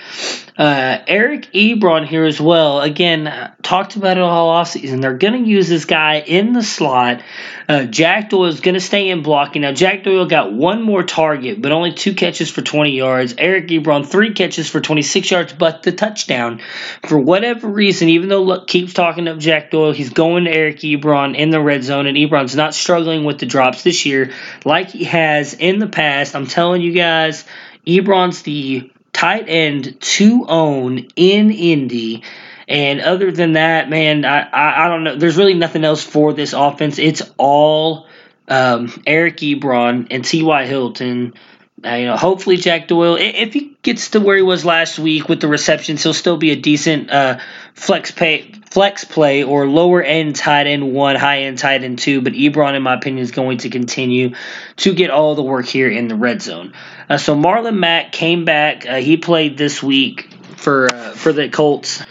[0.56, 2.80] Uh, Eric Ebron here as well.
[2.80, 5.00] Again, talked about it all offseason.
[5.00, 7.22] They're going to use this guy in the slot.
[7.68, 9.62] Uh, Jack Doyle is going to stay in blocking.
[9.62, 13.34] Now, Jack Doyle got one more target, but only two catches for 20 yards.
[13.38, 16.60] Eric Ebron, three catches for 26 yards, but the touchdown.
[17.06, 21.36] For whatever reason, even though Luck keeps talking Jack Doyle, he's going to Eric Ebron
[21.36, 24.32] in the red zone, and Ebron's not struggling with the drops this year
[24.64, 26.34] like he has in the past.
[26.34, 27.44] I'm telling you guys,
[27.86, 32.22] Ebron's the tight end to own in Indy.
[32.68, 35.16] And other than that, man, I, I, I don't know.
[35.16, 36.98] There's really nothing else for this offense.
[36.98, 38.06] It's all
[38.46, 40.66] um, Eric Ebron and T.Y.
[40.66, 41.34] Hilton.
[41.84, 45.28] Uh, you know, hopefully Jack Doyle, if he gets to where he was last week
[45.28, 47.38] with the receptions, he'll still be a decent uh,
[47.74, 52.20] flex pay, flex play or lower end tight end one, high end tight end two.
[52.20, 54.34] But Ebron, in my opinion, is going to continue
[54.76, 56.74] to get all the work here in the red zone.
[57.08, 58.86] Uh, so Marlon Mack came back.
[58.86, 62.02] Uh, he played this week for uh, for the Colts.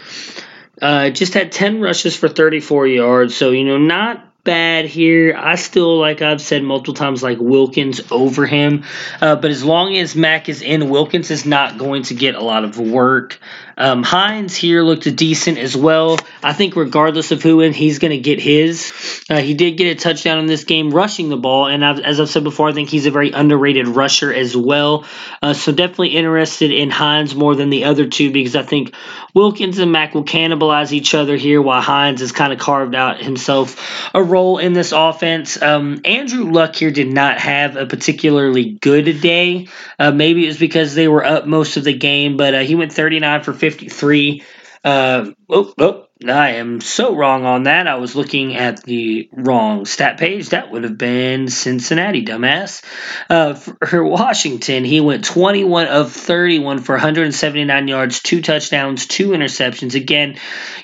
[0.80, 3.36] Uh, just had 10 rushes for 34 yards.
[3.36, 5.36] So, you know, not bad here.
[5.36, 8.84] I still, like I've said multiple times, like Wilkins over him.
[9.20, 12.40] Uh, but as long as Mack is in, Wilkins is not going to get a
[12.40, 13.38] lot of work.
[13.78, 16.18] Um, Hines here looked decent as well.
[16.42, 18.92] I think regardless of who in, he's going to get his.
[19.30, 22.18] Uh, he did get a touchdown in this game rushing the ball, and I've, as
[22.18, 25.06] I've said before, I think he's a very underrated rusher as well.
[25.40, 28.94] Uh, so definitely interested in Hines more than the other two because I think
[29.32, 33.22] Wilkins and Mack will cannibalize each other here while Hines has kind of carved out
[33.22, 35.60] himself a role in this offense.
[35.62, 39.68] Um, Andrew Luck here did not have a particularly good day.
[40.00, 42.74] Uh, maybe it was because they were up most of the game, but uh, he
[42.74, 44.42] went 39 for 50 53.
[44.84, 47.86] Uh, oh, oh, I am so wrong on that.
[47.86, 50.48] I was looking at the wrong stat page.
[50.48, 52.82] That would have been Cincinnati, dumbass.
[53.30, 59.94] Uh, for Washington, he went 21 of 31 for 179 yards, two touchdowns, two interceptions.
[59.94, 60.38] Again,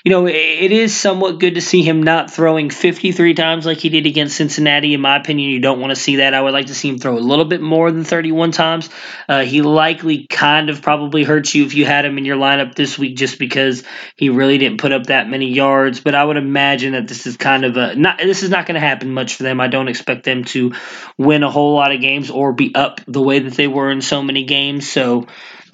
[0.05, 3.89] you know, it is somewhat good to see him not throwing 53 times like he
[3.89, 4.93] did against Cincinnati.
[4.93, 6.33] In my opinion, you don't want to see that.
[6.33, 8.89] I would like to see him throw a little bit more than 31 times.
[9.27, 12.73] Uh, he likely kind of probably hurts you if you had him in your lineup
[12.73, 13.83] this week just because
[14.15, 17.25] he really didn't put up that that many yards, but I would imagine that this
[17.25, 19.59] is kind of a not this is not going to happen much for them.
[19.59, 20.73] I don't expect them to
[21.17, 24.01] win a whole lot of games or be up the way that they were in
[24.01, 24.89] so many games.
[24.89, 25.27] So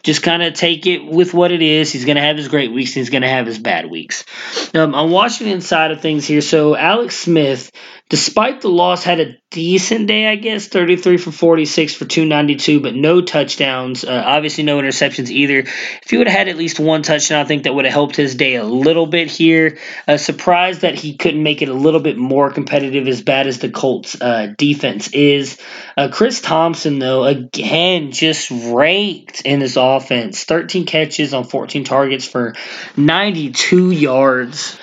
[0.04, 1.91] just kind of take it with what it is.
[1.91, 2.93] He's going to have his great weeks.
[2.93, 4.26] he's going to have his bad weeks.
[4.74, 7.72] Um, on Washington side of things here, so Alex Smith
[8.12, 10.68] despite the loss, had a decent day, I guess.
[10.68, 14.04] 33 for 46 for 292, but no touchdowns.
[14.04, 15.60] Uh, obviously, no interceptions either.
[15.60, 18.18] If he would have had at least one touchdown, I think that would have helped
[18.18, 19.80] his day a little bit here.
[20.10, 23.60] Uh, surprised that he couldn't make it a little bit more competitive, as bad as
[23.60, 25.58] the Colts' uh, defense is.
[25.95, 29.91] Uh, Chris Thompson, though, again, just raked in this offense.
[30.00, 32.56] 13 catches on 14 targets for
[32.98, 34.78] 92 yards.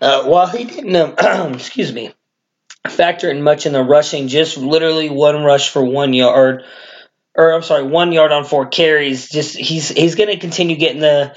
[0.00, 2.12] Uh, while he didn't, um, excuse me,
[2.88, 6.64] factor in much in the rushing, just literally one rush for one yard.
[7.34, 9.28] Or I'm sorry, one yard on four carries.
[9.28, 11.36] Just he's he's going to continue getting the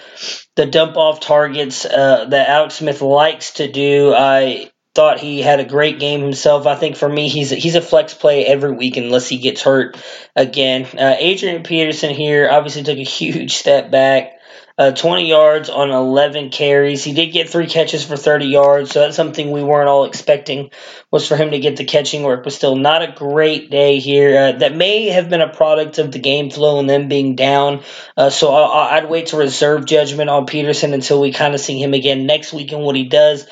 [0.55, 4.13] the dump off targets uh, that Alex Smith likes to do.
[4.13, 6.67] I thought he had a great game himself.
[6.67, 9.61] I think for me, he's a, he's a flex play every week unless he gets
[9.61, 9.97] hurt
[10.35, 10.85] again.
[10.85, 14.33] Uh, Adrian Peterson here obviously took a huge step back
[14.81, 17.03] uh, 20 yards on 11 carries.
[17.03, 20.71] He did get three catches for 30 yards, so that's something we weren't all expecting
[21.11, 24.37] was for him to get the catching work, but still not a great day here.
[24.37, 27.83] Uh, that may have been a product of the game flow and them being down.
[28.17, 31.81] Uh, so i I'd wait to reserve judgment on Peterson until we kind of see
[31.81, 33.45] him again next week and what he does.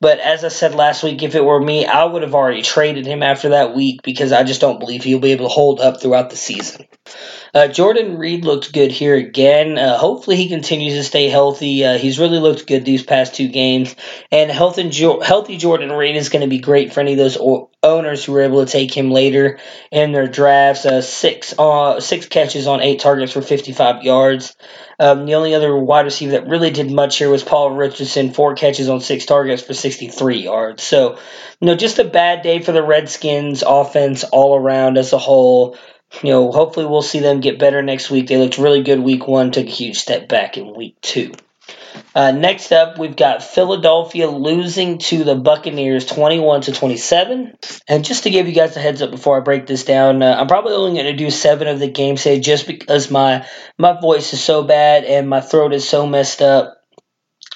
[0.00, 3.06] But as I said last week, if it were me, I would have already traded
[3.06, 6.00] him after that week because I just don't believe he'll be able to hold up
[6.00, 6.86] throughout the season.
[7.56, 9.78] Uh, Jordan Reed looked good here again.
[9.78, 11.86] Uh, hopefully, he continues to stay healthy.
[11.86, 13.96] Uh, he's really looked good these past two games,
[14.30, 17.18] and health and jo- healthy Jordan Reed is going to be great for any of
[17.18, 19.58] those o- owners who were able to take him later
[19.90, 20.84] in their drafts.
[20.84, 24.54] Uh, six uh, six catches on eight targets for 55 yards.
[25.00, 28.54] Um, the only other wide receiver that really did much here was Paul Richardson, four
[28.54, 30.82] catches on six targets for 63 yards.
[30.82, 31.18] So,
[31.60, 35.78] you know, just a bad day for the Redskins offense all around as a whole
[36.22, 38.28] you know, hopefully we'll see them get better next week.
[38.28, 41.32] They looked really good week one, took a huge step back in week two.
[42.14, 47.56] Uh, next up, we've got Philadelphia losing to the Buccaneers 21 to 27.
[47.88, 50.36] And just to give you guys a heads up before I break this down, uh,
[50.38, 53.46] I'm probably only going to do seven of the games today just because my
[53.78, 56.74] my voice is so bad and my throat is so messed up.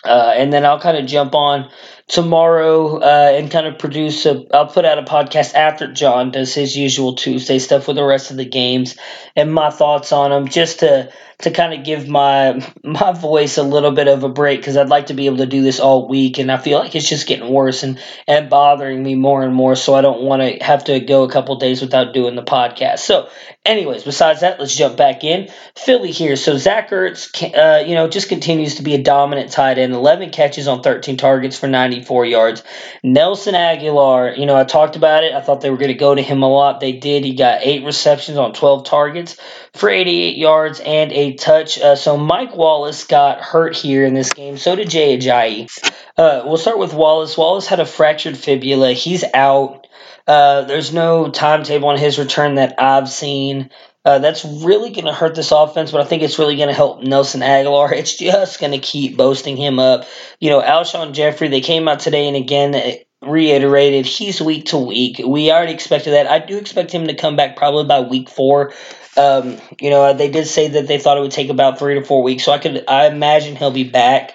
[0.05, 1.71] Uh, and then I'll kind of jump on
[2.11, 6.53] tomorrow uh, and kind of produce a I'll put out a podcast after John does
[6.53, 8.97] his usual Tuesday stuff with the rest of the games
[9.37, 13.63] and my thoughts on them just to to kind of give my my voice a
[13.63, 16.09] little bit of a break because I'd like to be able to do this all
[16.09, 19.55] week, and I feel like it's just getting worse and and bothering me more and
[19.55, 19.77] more.
[19.77, 23.01] So I don't want to have to go a couple days without doing the podcast.
[23.01, 23.29] So,
[23.65, 25.49] anyways, besides that, let's jump back in.
[25.77, 26.37] Philly here.
[26.37, 29.93] So Zach Ertz, uh, you know, just continues to be a dominant tight end.
[29.93, 32.63] Eleven catches on thirteen targets for ninety four yards.
[33.03, 35.33] Nelson Agholor, you know, I talked about it.
[35.33, 36.81] I thought they were going to go to him a lot.
[36.81, 37.25] They did.
[37.25, 39.37] He got eight receptions on twelve targets
[39.75, 41.79] for eighty eight yards and a touch.
[41.79, 44.57] Uh, so Mike Wallace got hurt here in this game.
[44.59, 45.69] So did Jay Ajayi.
[46.17, 47.37] Uh, we'll start with Wallace.
[47.37, 48.93] Wallace had a fractured fibula.
[48.93, 49.87] He's out.
[50.27, 53.71] Uh, there's no timetable on his return that I've seen.
[54.05, 56.75] Uh, that's really going to hurt this offense, but I think it's really going to
[56.75, 57.93] help Nelson Agholor.
[58.01, 60.07] It's just going to keep boasting him up.
[60.41, 62.75] You know, Alshon Jeffery, they came out today and again
[63.23, 65.21] reiterated he's week to week.
[65.25, 66.27] We already expected that.
[66.27, 68.73] I do expect him to come back probably by week four.
[69.17, 72.03] Um, you know, they did say that they thought it would take about three to
[72.03, 74.33] four weeks, so I could I imagine he'll be back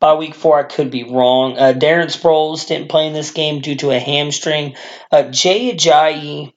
[0.00, 0.58] by week four.
[0.58, 1.56] I could be wrong.
[1.56, 4.74] Uh, Darren Sproles didn't play in this game due to a hamstring.
[5.10, 6.52] Uh, Jay Ajayi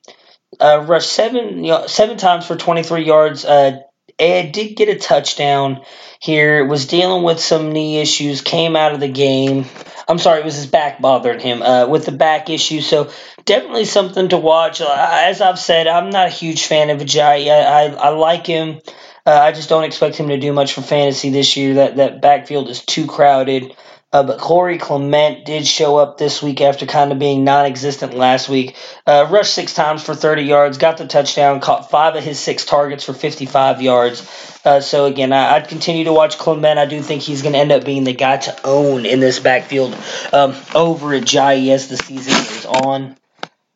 [0.60, 3.45] uh, rushed seven seven times for 23 yards.
[3.45, 3.80] Uh,
[4.18, 5.82] Ed did get a touchdown
[6.20, 6.66] here.
[6.66, 8.41] Was dealing with some knee issues.
[8.41, 9.66] Came out of the game.
[10.07, 12.82] I'm sorry, it was his back bothering him uh, with the back issue.
[12.82, 13.12] So
[13.45, 14.82] definitely something to watch.
[14.82, 17.49] Uh, as I've said, I'm not a huge fan of Ajayi.
[17.49, 18.80] I, I, I like him.
[19.26, 21.76] Uh, I just don't expect him to do much for fantasy this year.
[21.76, 23.76] That that backfield is too crowded.
[24.12, 28.49] Uh, but Corey Clement did show up this week after kind of being non-existent last
[28.49, 28.76] week.
[29.05, 32.66] Uh, rushed six times for 30 yards, got the touchdown, caught five of his six
[32.66, 34.60] targets for 55 yards.
[34.66, 36.80] Uh, so again, I, would continue to watch Clement.
[36.80, 39.39] I do think he's going to end up being the guy to own in this
[39.39, 39.93] backfield
[40.34, 43.16] um, over Ajayi as the season goes on.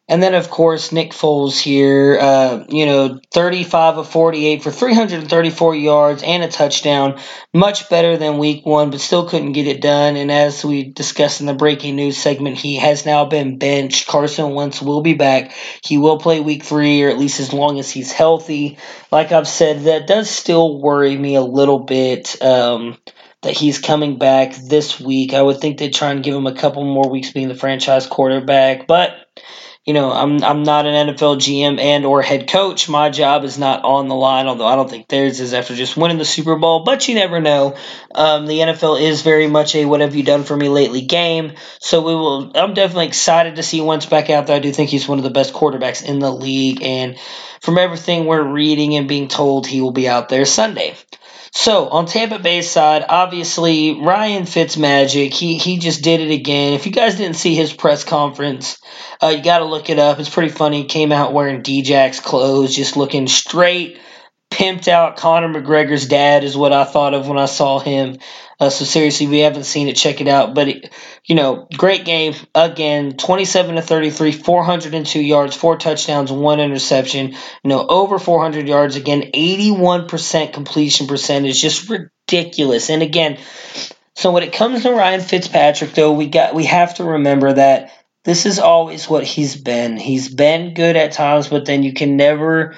[0.09, 5.75] And then, of course, Nick Foles here, uh, you know, 35 of 48 for 334
[5.75, 7.21] yards and a touchdown.
[7.53, 10.17] Much better than week one, but still couldn't get it done.
[10.17, 14.07] And as we discussed in the breaking news segment, he has now been benched.
[14.07, 15.53] Carson Wentz will be back.
[15.85, 18.77] He will play week three, or at least as long as he's healthy.
[19.09, 22.41] Like I've said, that does still worry me a little bit.
[22.41, 22.97] Um,
[23.43, 25.33] that he's coming back this week.
[25.33, 28.07] I would think they'd try and give him a couple more weeks being the franchise
[28.07, 29.11] quarterback, but
[29.85, 32.87] you know, I'm I'm not an NFL GM and or head coach.
[32.87, 35.97] My job is not on the line, although I don't think theirs is after just
[35.97, 36.85] winning the Super Bowl.
[36.85, 37.75] But you never know.
[38.15, 41.53] Um, the NFL is very much a "What have you done for me lately?" game.
[41.79, 42.51] So we will.
[42.55, 44.55] I'm definitely excited to see Wentz back out there.
[44.55, 47.19] I do think he's one of the best quarterbacks in the league, and
[47.59, 50.95] from everything we're reading and being told, he will be out there Sunday.
[51.55, 56.73] So on Tampa Bay's side, obviously Ryan Fitzmagic, he he just did it again.
[56.73, 58.79] If you guys didn't see his press conference,
[59.21, 60.19] uh, you got to look it up.
[60.19, 60.81] It's pretty funny.
[60.81, 63.99] He came out wearing Djax clothes, just looking straight
[64.53, 65.17] pimped out.
[65.17, 68.19] Conor McGregor's dad is what I thought of when I saw him.
[68.59, 70.53] Uh, so seriously, we haven't seen it, check it out.
[70.53, 70.93] But it,
[71.25, 73.17] you know, great game again.
[73.17, 77.31] Twenty-seven to thirty-three, four hundred and two yards, four touchdowns, one interception.
[77.31, 79.31] You know, over four hundred yards again.
[79.33, 82.89] Eighty-one percent completion percentage, just ridiculous.
[82.89, 83.39] And again,
[84.15, 87.91] so when it comes to Ryan Fitzpatrick, though, we got we have to remember that
[88.23, 89.97] this is always what he's been.
[89.97, 92.75] He's been good at times, but then you can never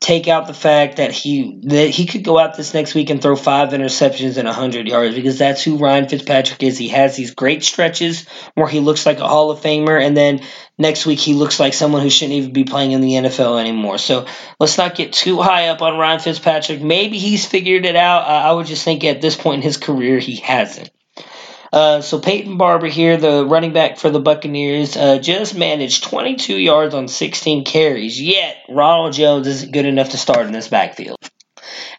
[0.00, 3.22] take out the fact that he that he could go out this next week and
[3.22, 6.76] throw five interceptions and 100 yards because that's who Ryan Fitzpatrick is.
[6.76, 10.42] He has these great stretches where he looks like a Hall of Famer and then
[10.78, 13.96] next week he looks like someone who shouldn't even be playing in the NFL anymore.
[13.98, 14.26] So
[14.60, 16.82] let's not get too high up on Ryan Fitzpatrick.
[16.82, 18.26] Maybe he's figured it out.
[18.26, 20.90] I would just think at this point in his career he hasn't.
[21.72, 26.56] Uh, so Peyton Barber here, the running back for the Buccaneers, uh, just managed 22
[26.56, 28.20] yards on 16 carries.
[28.20, 31.18] Yet Ronald Jones isn't good enough to start in this backfield.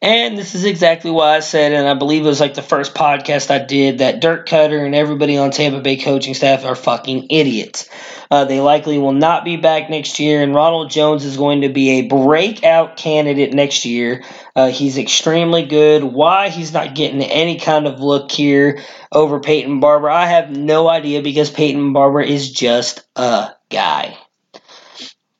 [0.01, 2.93] And this is exactly why I said, and I believe it was like the first
[2.93, 7.27] podcast I did, that Dirk Koetter and everybody on Tampa Bay coaching staff are fucking
[7.31, 7.89] idiots.
[8.29, 11.69] Uh, they likely will not be back next year, and Ronald Jones is going to
[11.69, 14.23] be a breakout candidate next year.
[14.55, 16.03] Uh, he's extremely good.
[16.03, 20.89] Why he's not getting any kind of look here over Peyton Barber, I have no
[20.89, 24.17] idea because Peyton Barber is just a guy.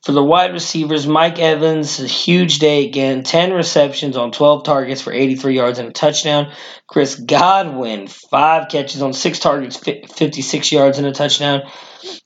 [0.08, 5.02] For the wide receivers, Mike Evans, a huge day again, 10 receptions on 12 targets
[5.02, 6.54] for 83 yards and a touchdown.
[6.88, 11.64] Chris Godwin, 5 catches on 6 targets, 56 yards and a touchdown.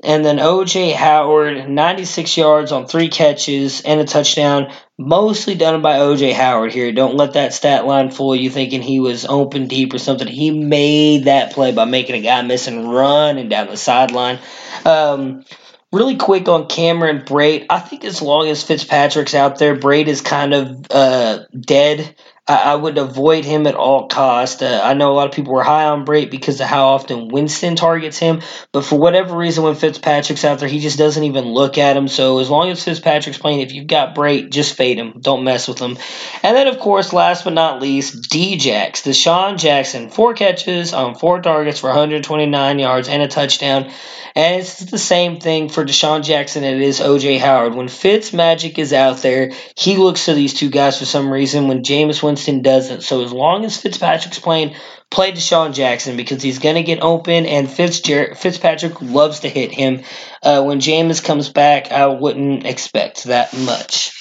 [0.04, 4.72] And then OJ Howard, 96 yards on 3 catches and a touchdown.
[5.00, 6.92] Mostly done by OJ Howard here.
[6.92, 10.28] Don't let that stat line fool you thinking he was open deep or something.
[10.28, 14.38] He made that play by making a guy miss and running down the sideline.
[14.86, 15.46] Um,
[15.94, 17.66] Really quick on Cameron Brate.
[17.70, 22.16] I think as long as Fitzpatrick's out there, Brate is kind of uh, dead.
[22.48, 24.64] I, I, would avoid him at all cost.
[24.64, 27.28] Uh, I know a lot of people were high on Brate because of how often
[27.28, 31.46] Winston targets him, but for whatever reason, when Fitzpatrick's out there, he just doesn't even
[31.46, 32.08] look at him.
[32.08, 35.20] So as long as Fitzpatrick's playing, if you've got Brate, just fade him.
[35.22, 35.98] Don't mess with him.
[36.42, 41.42] And then, of course, last but not least, Djax, DeSean Jackson, four catches on four
[41.42, 43.92] targets for 129 yards and a touchdown.
[44.34, 47.76] And it's the same thing for DeSean Jackson it is OJ Howard.
[47.76, 51.68] When Fitz Magic is out there, he looks to these two guys for some reason
[51.68, 53.02] when Jameis Winston doesn't.
[53.02, 54.76] So as long as Fitzpatrick's playing,
[55.10, 59.74] play DeSean Jackson because he's going to get open and Fitzger- Fitzpatrick loves to hit
[59.74, 60.04] him.
[60.42, 64.14] Uh, when Jameis comes back, I wouldn't expect that much.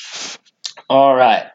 [0.88, 1.46] All right.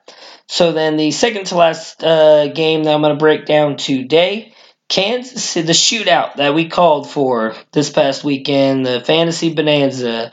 [0.47, 4.53] So then the second to last uh, game that I'm going to break down today
[4.88, 10.32] Kansas the shootout that we called for this past weekend, the fantasy bonanza,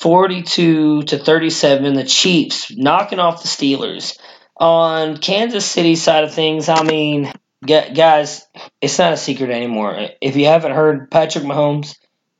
[0.00, 4.18] 42 to 37, the Chiefs knocking off the Steelers.
[4.64, 7.30] On Kansas City side of things, I mean,
[7.66, 8.46] guys,
[8.80, 10.08] it's not a secret anymore.
[10.22, 11.98] If you haven't heard Patrick Mahomes,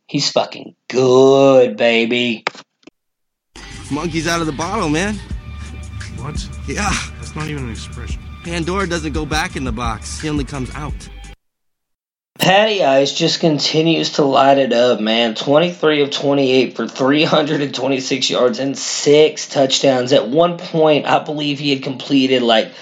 [0.09, 2.47] he's fucking good, baby.
[3.91, 5.17] Monkey's out of the bottle, man.
[6.17, 6.49] What?
[6.67, 6.97] Yeah.
[7.19, 8.23] That's not even an expression.
[8.43, 10.19] Pandora doesn't go back in the box.
[10.19, 10.95] He only comes out.
[12.39, 15.35] Patty Ice just continues to light it up, man.
[15.35, 20.13] 23 of 28 for 326 yards and six touchdowns.
[20.13, 22.73] At one point, I believe he had completed like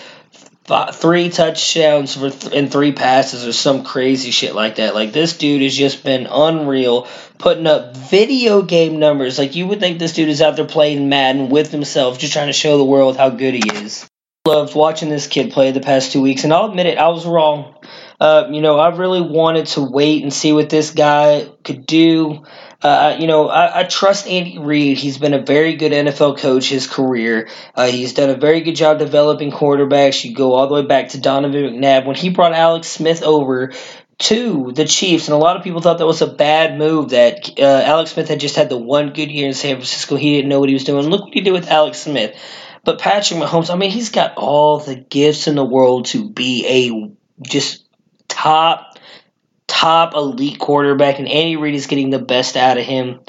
[0.64, 4.94] five, three touchdowns for th- and three passes or some crazy shit like that.
[4.94, 7.06] Like this dude has just been unreal,
[7.38, 9.38] putting up video game numbers.
[9.38, 12.46] Like you would think this dude is out there playing Madden with himself, just trying
[12.48, 14.08] to show the world how good he is.
[14.46, 17.26] Loved watching this kid play the past two weeks, and I'll admit it, I was
[17.26, 17.76] wrong.
[18.20, 22.44] Uh, you know, I really wanted to wait and see what this guy could do.
[22.82, 24.98] Uh, you know, I, I, trust Andy Reid.
[24.98, 27.48] He's been a very good NFL coach his career.
[27.76, 30.24] Uh, he's done a very good job developing quarterbacks.
[30.24, 33.72] You go all the way back to Donovan McNabb when he brought Alex Smith over
[34.18, 37.10] to the Chiefs, and a lot of people thought that was a bad move.
[37.10, 40.16] That uh, Alex Smith had just had the one good year in San Francisco.
[40.16, 41.08] He didn't know what he was doing.
[41.08, 42.36] Look what he did with Alex Smith.
[42.84, 46.66] But Patrick Mahomes, I mean, he's got all the gifts in the world to be
[46.66, 47.81] a just
[48.42, 48.98] top
[49.66, 53.20] top elite quarterback, and Andy Reid is getting the best out of him.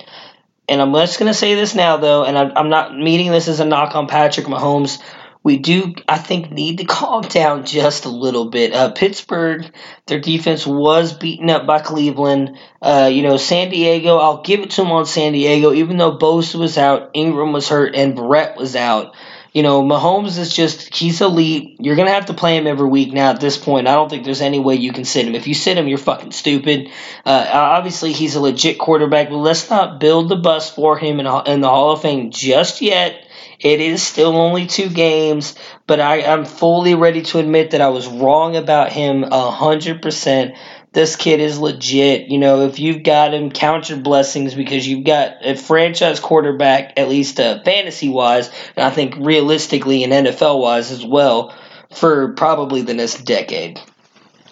[0.67, 3.47] and I'm just going to say this now, though, and I'm, I'm not meaning this
[3.47, 5.01] as a knock on Patrick Mahomes.
[5.43, 8.73] We do, I think, need to calm down just a little bit.
[8.73, 9.73] Uh, Pittsburgh,
[10.07, 12.57] their defense was beaten up by Cleveland.
[12.81, 16.17] Uh, you know, San Diego, I'll give it to them on San Diego, even though
[16.17, 19.15] Bosa was out, Ingram was hurt, and Brett was out.
[19.53, 21.77] You know, Mahomes is just, he's elite.
[21.79, 23.87] You're going to have to play him every week now at this point.
[23.87, 25.35] I don't think there's any way you can sit him.
[25.35, 26.89] If you sit him, you're fucking stupid.
[27.23, 31.27] Uh, obviously, he's a legit quarterback, but let's not build the bus for him in,
[31.45, 33.27] in the Hall of Fame just yet.
[33.59, 35.55] It is still only two games,
[35.87, 40.57] but I, am fully ready to admit that I was wrong about him 100%
[40.93, 42.29] this kid is legit.
[42.29, 46.93] You know, if you've got him, count your blessings because you've got a franchise quarterback,
[46.97, 51.53] at least uh, fantasy wise, and I think realistically and NFL wise as well,
[51.93, 53.81] for probably the next decade.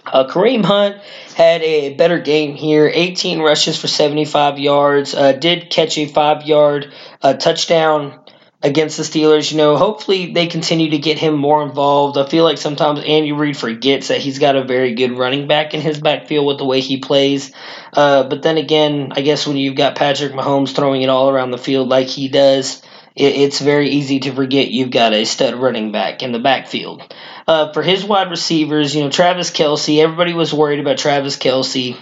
[0.03, 0.97] Uh, Kareem Hunt
[1.35, 6.43] had a better game here 18 rushes for 75 yards, uh, did catch a five
[6.43, 8.19] yard uh, touchdown
[8.63, 9.51] against the Steelers.
[9.51, 12.17] You know, hopefully they continue to get him more involved.
[12.17, 15.73] I feel like sometimes Andy Reid forgets that he's got a very good running back
[15.73, 17.51] in his backfield with the way he plays.
[17.93, 21.51] Uh, but then again, I guess when you've got Patrick Mahomes throwing it all around
[21.51, 22.81] the field like he does,
[23.15, 27.13] it, it's very easy to forget you've got a stud running back in the backfield.
[27.47, 31.97] Uh, for his wide receivers, you know, Travis Kelce, everybody was worried about Travis Kelce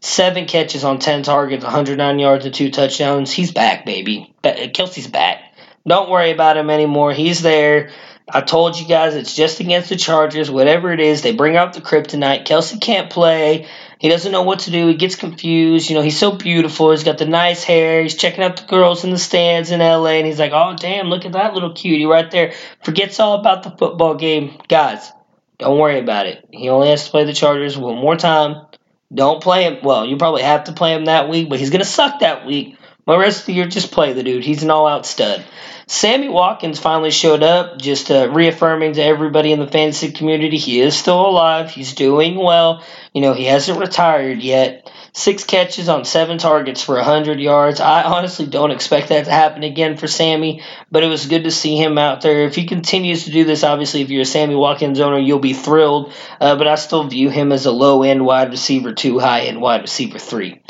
[0.00, 3.32] Seven catches on 10 targets, 109 yards, and two touchdowns.
[3.32, 4.32] He's back, baby.
[4.44, 5.42] Kelce's back.
[5.86, 7.12] Don't worry about him anymore.
[7.12, 7.90] He's there.
[8.30, 10.50] I told you guys it's just against the Chargers.
[10.50, 12.46] Whatever it is, they bring out the kryptonite.
[12.46, 13.66] Kelce can't play.
[13.98, 14.86] He doesn't know what to do.
[14.88, 15.88] He gets confused.
[15.88, 16.90] You know, he's so beautiful.
[16.90, 18.02] He's got the nice hair.
[18.02, 21.08] He's checking out the girls in the stands in LA, and he's like, oh, damn,
[21.08, 22.52] look at that little cutie right there.
[22.84, 24.58] Forgets all about the football game.
[24.68, 25.10] Guys,
[25.58, 26.46] don't worry about it.
[26.52, 28.66] He only has to play the Chargers one more time.
[29.12, 29.78] Don't play him.
[29.82, 32.46] Well, you probably have to play him that week, but he's going to suck that
[32.46, 32.77] week.
[33.08, 34.44] The rest of the year, just play the dude.
[34.44, 35.42] He's an all out stud.
[35.86, 40.78] Sammy Watkins finally showed up, just uh, reaffirming to everybody in the fantasy community he
[40.78, 41.70] is still alive.
[41.70, 42.84] He's doing well.
[43.14, 44.92] You know, he hasn't retired yet.
[45.14, 47.80] Six catches on seven targets for 100 yards.
[47.80, 51.50] I honestly don't expect that to happen again for Sammy, but it was good to
[51.50, 52.42] see him out there.
[52.42, 55.54] If he continues to do this, obviously, if you're a Sammy Watkins owner, you'll be
[55.54, 59.46] thrilled, uh, but I still view him as a low end wide receiver, two high
[59.46, 60.60] end wide receiver, three.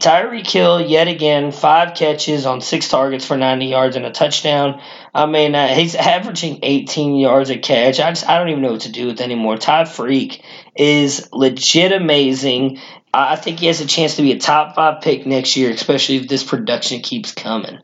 [0.00, 4.82] Tyreek Hill yet again, five catches on six targets for 90 yards and a touchdown.
[5.14, 7.98] I mean, uh, he's averaging 18 yards a catch.
[7.98, 9.56] I just I don't even know what to do with anymore.
[9.56, 10.44] Todd Freak
[10.76, 12.78] is legit amazing.
[13.14, 16.16] I think he has a chance to be a top five pick next year, especially
[16.16, 17.78] if this production keeps coming.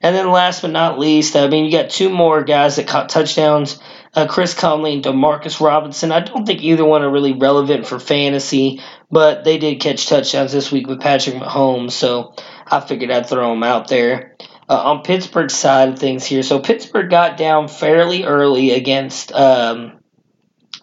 [0.00, 3.08] And then last but not least, I mean, you got two more guys that caught
[3.08, 3.80] touchdowns
[4.14, 6.12] uh, Chris Conley and Demarcus Robinson.
[6.12, 8.80] I don't think either one are really relevant for fantasy,
[9.10, 12.34] but they did catch touchdowns this week with Patrick Mahomes, so
[12.66, 14.36] I figured I'd throw them out there.
[14.68, 20.00] Uh, on Pittsburgh's side of things here, so Pittsburgh got down fairly early against um,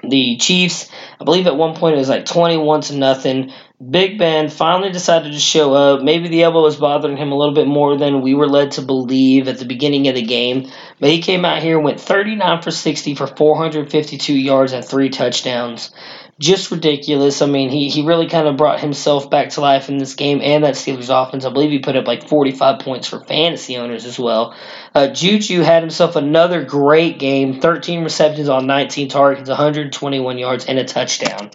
[0.01, 0.89] the Chiefs.
[1.19, 3.51] I believe at one point it was like 21 to nothing.
[3.77, 6.01] Big Ben finally decided to show up.
[6.01, 8.81] Maybe the elbow was bothering him a little bit more than we were led to
[8.81, 10.71] believe at the beginning of the game.
[10.99, 15.09] But he came out here and went 39 for 60 for 452 yards and three
[15.09, 15.91] touchdowns
[16.37, 17.41] just ridiculous.
[17.41, 20.41] I mean, he, he really kind of brought himself back to life in this game
[20.41, 21.45] and that Steelers offense.
[21.45, 24.53] I believe he put up like 45 points for fantasy owners as well.
[24.93, 30.77] Uh, Juju had himself another great game 13 receptions on 19 targets, 121 yards, and
[30.77, 31.51] a touchdown.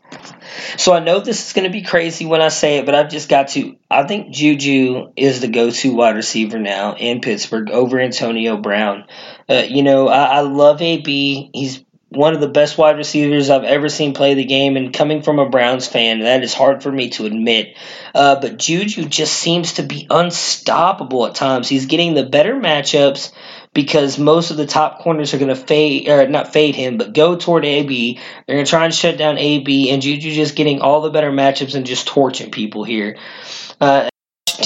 [0.78, 3.10] So I know this is going to be crazy when I say it, but I've
[3.10, 3.76] just got to.
[3.90, 9.04] I think Juju is the go to wide receiver now in Pittsburgh over Antonio Brown.
[9.48, 11.50] Uh, you know, I, I love AB.
[11.52, 15.22] He's one of the best wide receivers I've ever seen play the game, and coming
[15.22, 17.76] from a Browns fan, that is hard for me to admit.
[18.14, 21.68] Uh, but Juju just seems to be unstoppable at times.
[21.68, 23.32] He's getting the better matchups
[23.72, 27.12] because most of the top corners are going to fade, or not fade him, but
[27.12, 28.18] go toward AB.
[28.46, 31.30] They're going to try and shut down AB, and Juju just getting all the better
[31.30, 33.18] matchups and just torching people here.
[33.80, 34.09] Uh,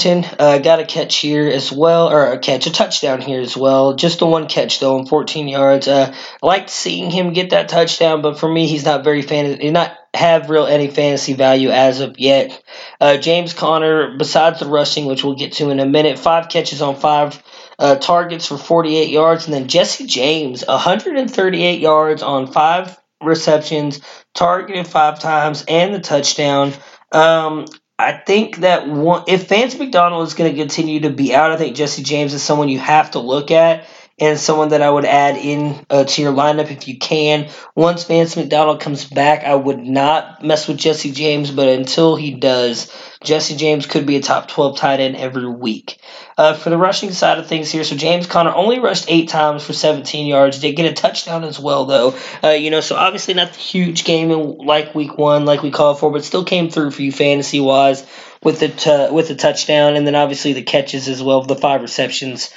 [0.05, 3.93] Uh, got a catch here as well, or a catch, a touchdown here as well.
[3.93, 5.87] Just the one catch though, on 14 yards.
[5.87, 9.59] Uh, liked seeing him get that touchdown, but for me, he's not very fan.
[9.59, 12.61] He's not have real any fantasy value as of yet.
[12.99, 16.81] Uh, James Conner, besides the rushing, which we'll get to in a minute, five catches
[16.81, 17.41] on five
[17.79, 24.01] uh, targets for 48 yards, and then Jesse James, 138 yards on five receptions,
[24.33, 26.73] targeted five times, and the touchdown.
[27.11, 27.65] Um,
[27.97, 31.57] I think that one, if Vance McDonald is going to continue to be out, I
[31.57, 33.85] think Jesse James is someone you have to look at.
[34.17, 37.49] And someone that I would add in uh, to your lineup if you can.
[37.75, 42.31] Once Vance McDonald comes back, I would not mess with Jesse James, but until he
[42.35, 42.91] does,
[43.21, 45.99] Jesse James could be a top 12 tight end every week.
[46.37, 49.65] Uh, for the rushing side of things here, so James Conner only rushed eight times
[49.65, 50.59] for 17 yards.
[50.59, 52.17] Did get a touchdown as well, though.
[52.41, 55.71] Uh, you know, so obviously not the huge game in, like week one, like we
[55.71, 58.05] called for, but still came through for you fantasy wise
[58.43, 61.81] with the t- with the touchdown, and then obviously the catches as well, the five
[61.81, 62.53] receptions.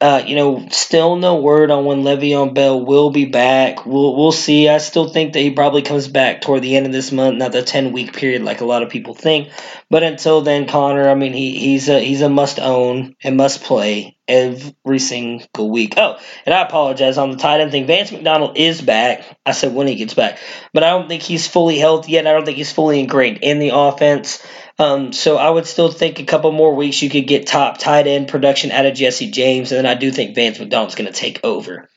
[0.00, 3.84] Uh, you know, still no word on when Le'Veon Bell will be back.
[3.84, 4.68] We'll we'll see.
[4.68, 7.52] I still think that he probably comes back toward the end of this month, not
[7.52, 9.50] the ten week period like a lot of people think.
[9.90, 13.64] But until then, Conner, I mean, he he's a he's a must own and must
[13.64, 15.94] play every single week.
[15.96, 17.86] Oh, and I apologize on the tight end thing.
[17.86, 19.24] Vance McDonald is back.
[19.44, 20.38] I said when he gets back,
[20.72, 22.26] but I don't think he's fully healthy yet.
[22.26, 24.44] I don't think he's fully ingrained in the offense.
[24.78, 28.06] Um, so I would still think a couple more weeks you could get top tight
[28.06, 31.18] end production out of Jesse James, and then I do think Vance McDonald's going to
[31.18, 31.88] take over.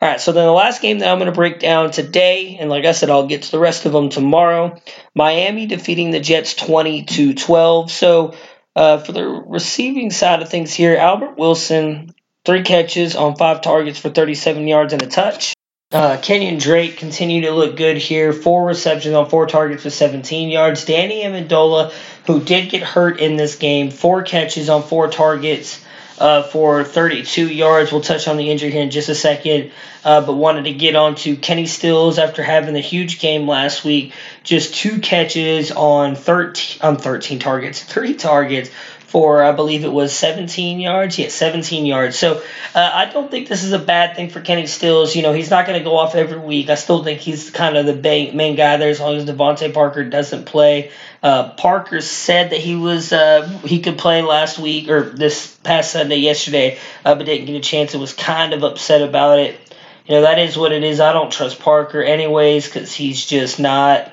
[0.00, 2.70] All right, so then the last game that I'm going to break down today, and
[2.70, 4.80] like I said, I'll get to the rest of them tomorrow.
[5.14, 7.90] Miami defeating the Jets 20 to 12.
[7.90, 8.34] So
[8.74, 12.14] uh, for the receiving side of things here, Albert Wilson,
[12.44, 15.54] three catches on five targets for 37 yards and a touch.
[15.92, 18.32] Uh, Kenyon Drake continued to look good here.
[18.32, 20.86] Four receptions on four targets for 17 yards.
[20.86, 21.92] Danny Amendola,
[22.26, 25.84] who did get hurt in this game, four catches on four targets
[26.18, 27.92] uh, for 32 yards.
[27.92, 29.72] We'll touch on the injury here in just a second,
[30.04, 33.84] uh, but wanted to get on to Kenny Stills after having the huge game last
[33.84, 34.12] week.
[34.42, 38.70] Just two catches on 13 on 13 targets, three targets
[39.12, 41.18] for I believe it was 17 yards.
[41.18, 42.18] Yeah, 17 yards.
[42.18, 42.42] So
[42.74, 45.14] uh, I don't think this is a bad thing for Kenny Stills.
[45.14, 46.70] You know, he's not going to go off every week.
[46.70, 47.94] I still think he's kind of the
[48.32, 50.92] main guy there as long as DeVante Parker doesn't play.
[51.22, 55.92] Uh, Parker said that he was uh, he could play last week or this past
[55.92, 57.94] Sunday yesterday, uh, but didn't get a chance.
[57.94, 59.60] It was kind of upset about it.
[60.06, 61.00] You know that is what it is.
[61.00, 64.10] I don't trust Parker anyways because he's just not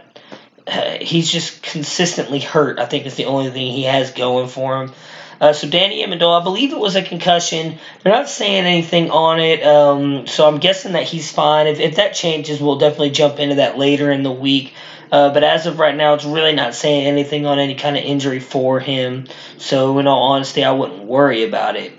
[1.01, 2.79] he's just consistently hurt.
[2.79, 4.91] I think is the only thing he has going for him.
[5.41, 7.77] Uh, so Danny Amendola, I believe it was a concussion.
[8.03, 11.67] They're not saying anything on it, um, so I'm guessing that he's fine.
[11.67, 14.73] If, if that changes, we'll definitely jump into that later in the week.
[15.11, 18.03] Uh, but as of right now, it's really not saying anything on any kind of
[18.03, 19.27] injury for him.
[19.57, 21.93] So in all honesty, I wouldn't worry about it.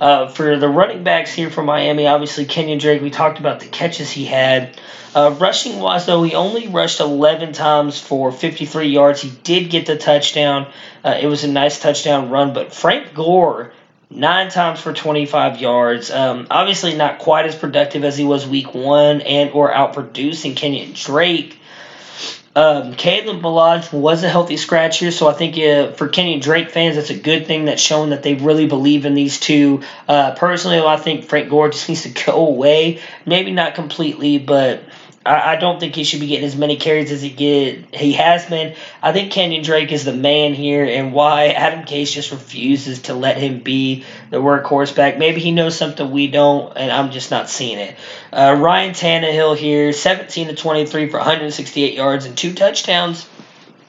[0.00, 3.66] Uh, for the running backs here for Miami, obviously Kenyon Drake, we talked about the
[3.66, 4.78] catches he had.
[5.14, 9.22] Uh, rushing wise, though, he only rushed 11 times for 53 yards.
[9.22, 10.70] He did get the touchdown.
[11.02, 13.72] Uh, it was a nice touchdown run, but Frank Gore,
[14.10, 16.10] nine times for 25 yards.
[16.10, 20.92] Um, obviously, not quite as productive as he was week one and or outproducing Kenyon
[20.92, 21.58] Drake.
[22.56, 26.96] Um, Ballage was a healthy scratch here, so I think uh, for Kenyon Drake fans,
[26.96, 27.66] that's a good thing.
[27.66, 29.82] That's showing that they really believe in these two.
[30.08, 33.00] Uh, personally, I think Frank Gore just needs to go away.
[33.26, 34.82] Maybe not completely, but
[35.26, 38.12] I, I don't think he should be getting as many carries as he get he
[38.14, 38.74] has been.
[39.02, 43.14] I think Kenyon Drake is the man here, and why Adam Gase just refuses to
[43.14, 45.18] let him be the workhorse back.
[45.18, 47.96] Maybe he knows something we don't, and I'm just not seeing it.
[48.32, 53.26] Uh, Ryan Tannehill here, 17 to 23 for 168 yards and two touchdowns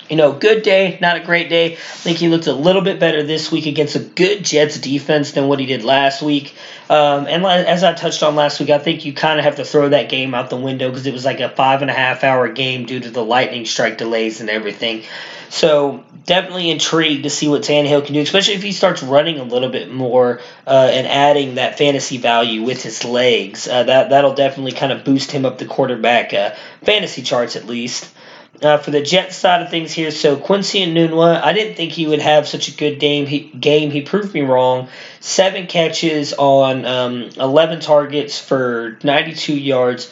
[0.09, 1.73] you know, good day, not a great day.
[1.73, 5.31] I think he looked a little bit better this week against a good Jets defense
[5.31, 6.55] than what he did last week.
[6.89, 9.65] Um, and as I touched on last week, I think you kind of have to
[9.65, 12.23] throw that game out the window because it was like a five and a half
[12.23, 15.03] hour game due to the lightning strike delays and everything.
[15.49, 19.43] So definitely intrigued to see what Tannehill can do, especially if he starts running a
[19.43, 23.67] little bit more uh, and adding that fantasy value with his legs.
[23.67, 27.65] Uh, that that'll definitely kind of boost him up the quarterback uh, fantasy charts at
[27.65, 28.13] least.
[28.61, 32.07] Uh, for the Jets side of things here, so Quincy Enunwa, I didn't think he
[32.07, 33.27] would have such a good game.
[33.27, 33.91] He, game.
[33.91, 34.89] he proved me wrong.
[35.19, 40.11] Seven catches on um, 11 targets for 92 yards.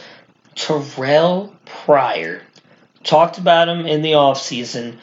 [0.55, 2.43] Terrelle Pryor,
[3.03, 4.97] talked about him in the offseason.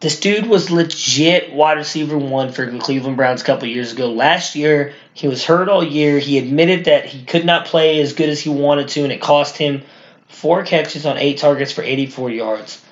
[0.00, 4.10] This dude was legit wide receiver one for the Cleveland Browns a couple years ago.
[4.10, 6.18] Last year, he was hurt all year.
[6.18, 9.20] He admitted that he could not play as good as he wanted to, and it
[9.20, 9.82] cost him–
[10.32, 12.82] four catches on eight targets for 84 yards.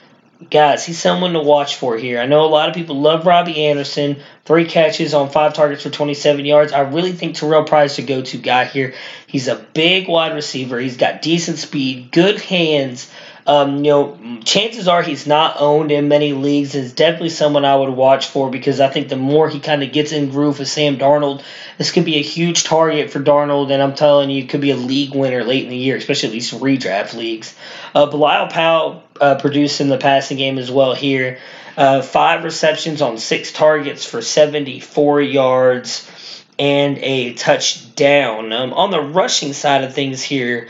[0.51, 2.18] Guys, he's someone to watch for here.
[2.18, 4.16] I know a lot of people love Robby Anderson.
[4.47, 6.72] Three catches on five targets for 27 yards.
[6.72, 8.95] I really think Terrelle Pryor's the go to guy here.
[9.26, 10.78] He's a big wide receiver.
[10.78, 13.11] He's got decent speed, good hands.
[13.47, 16.74] Um, you know, chances are he's not owned in many leagues.
[16.74, 19.93] Is definitely someone I would watch for because I think the more he kind of
[19.93, 21.43] gets in groove with Sam Darnold,
[21.78, 24.70] this could be a huge target for Darnold, and I'm telling you, it could be
[24.70, 27.55] a league winner late in the year, especially at least redraft leagues.
[27.95, 31.38] Uh, Bilal Powell uh, produced in the passing game as well here.
[31.76, 36.11] Uh, five receptions on six targets for 74 yards.
[36.59, 38.53] and a touchdown.
[38.53, 40.68] Um, on the rushing side of things here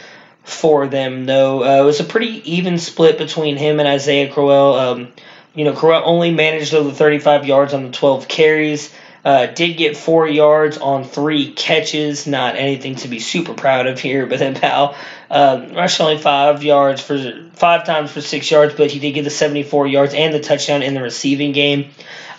[0.50, 4.74] for them, though, uh, it was a pretty even split between him and Isaiah Crowell.
[4.74, 5.08] Um,
[5.54, 8.92] you know, Crowell only managed over 35 yards on the 12 carries.
[9.22, 12.26] Uh, did get four yards on three catches.
[12.26, 14.94] Not anything to be super proud of here, but then Powell
[15.30, 19.24] um, rushed only five yards for five times for six yards, but he did get
[19.24, 21.90] the 74 yards and the touchdown in the receiving game.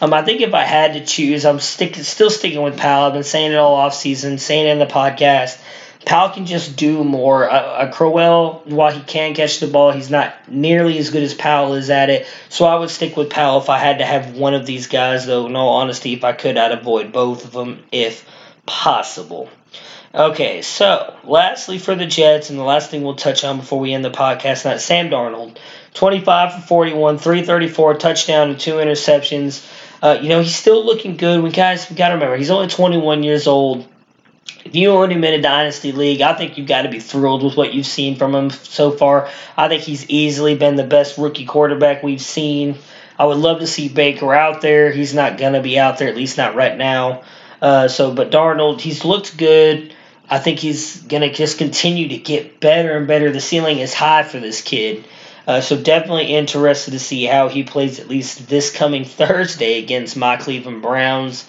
[0.01, 3.05] Um, I think if I had to choose, I'm stick, still sticking with Powell.
[3.05, 5.61] I've been saying it all offseason, saying it in the podcast.
[6.05, 7.49] Powell can just do more.
[7.49, 11.33] Uh, uh, Crowell, while he can catch the ball, he's not nearly as good as
[11.33, 12.27] Powell is at it.
[12.49, 15.25] So I would stick with Powell if I had to have one of these guys,
[15.25, 18.25] though, in all honesty, if I could, I'd avoid both of them if
[18.65, 19.49] possible.
[20.13, 23.93] Okay, so lastly for the Jets, and the last thing we'll touch on before we
[23.93, 25.57] end the podcast, that's Sam Darnold.
[25.93, 29.65] 25 for 41, 334, touchdown, and two interceptions.
[30.01, 31.41] Uh, you know, he's still looking good.
[31.41, 33.87] We guys, we got to remember, he's only 21 years old
[34.65, 37.43] if you own him in a dynasty league, I think you've got to be thrilled
[37.43, 39.29] with what you've seen from him so far.
[39.57, 42.77] I think he's easily been the best rookie quarterback we've seen.
[43.17, 44.91] I would love to see Baker out there.
[44.91, 47.23] He's not going to be out there, at least not right now.
[47.61, 49.93] Uh, so, but Darnold, he's looked good.
[50.29, 53.31] I think he's going to just continue to get better and better.
[53.31, 55.05] The ceiling is high for this kid.
[55.45, 60.15] Uh, so definitely interested to see how he plays at least this coming Thursday against
[60.15, 61.47] my Cleveland Browns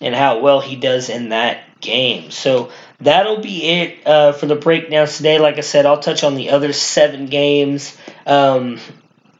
[0.00, 2.30] and how well he does in that game.
[2.30, 2.70] So
[3.00, 5.38] that'll be it uh, for the breakdowns today.
[5.38, 7.96] Like I said, I'll touch on the other seven games
[8.26, 8.78] um,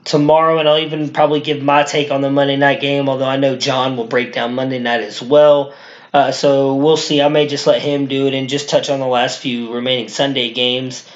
[0.04, 3.36] tomorrow, and I'll even probably give my take on the Monday night game, although I
[3.36, 5.74] know John will break down Monday night as well.
[6.12, 7.20] Uh, so we'll see.
[7.20, 10.08] I may just let him do it and just touch on the last few remaining
[10.08, 11.06] Sunday games.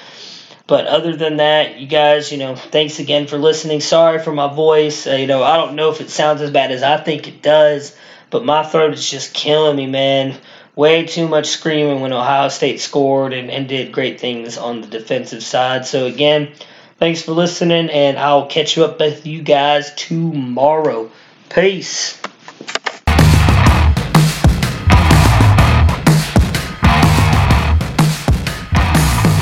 [0.66, 3.80] But other than that, you guys, you know, thanks again for listening.
[3.80, 5.06] Sorry for my voice.
[5.06, 7.42] Uh, you know, I don't know if it sounds as bad as I think it
[7.42, 7.96] does,
[8.28, 10.38] but my throat is just killing me, man
[10.76, 14.86] way too much screaming when Ohio State scored and, and did great things on the
[14.86, 15.86] defensive side.
[15.86, 16.52] So, again,
[16.98, 21.10] thanks for listening, and I'll catch you up with you guys tomorrow.
[21.48, 22.20] Peace.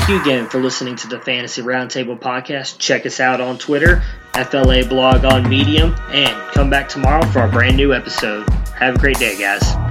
[0.09, 2.79] Thank you again for listening to the Fantasy Roundtable podcast.
[2.79, 4.01] Check us out on Twitter,
[4.33, 8.49] FLA blog on Medium, and come back tomorrow for our brand new episode.
[8.73, 9.88] Have a great day, guys.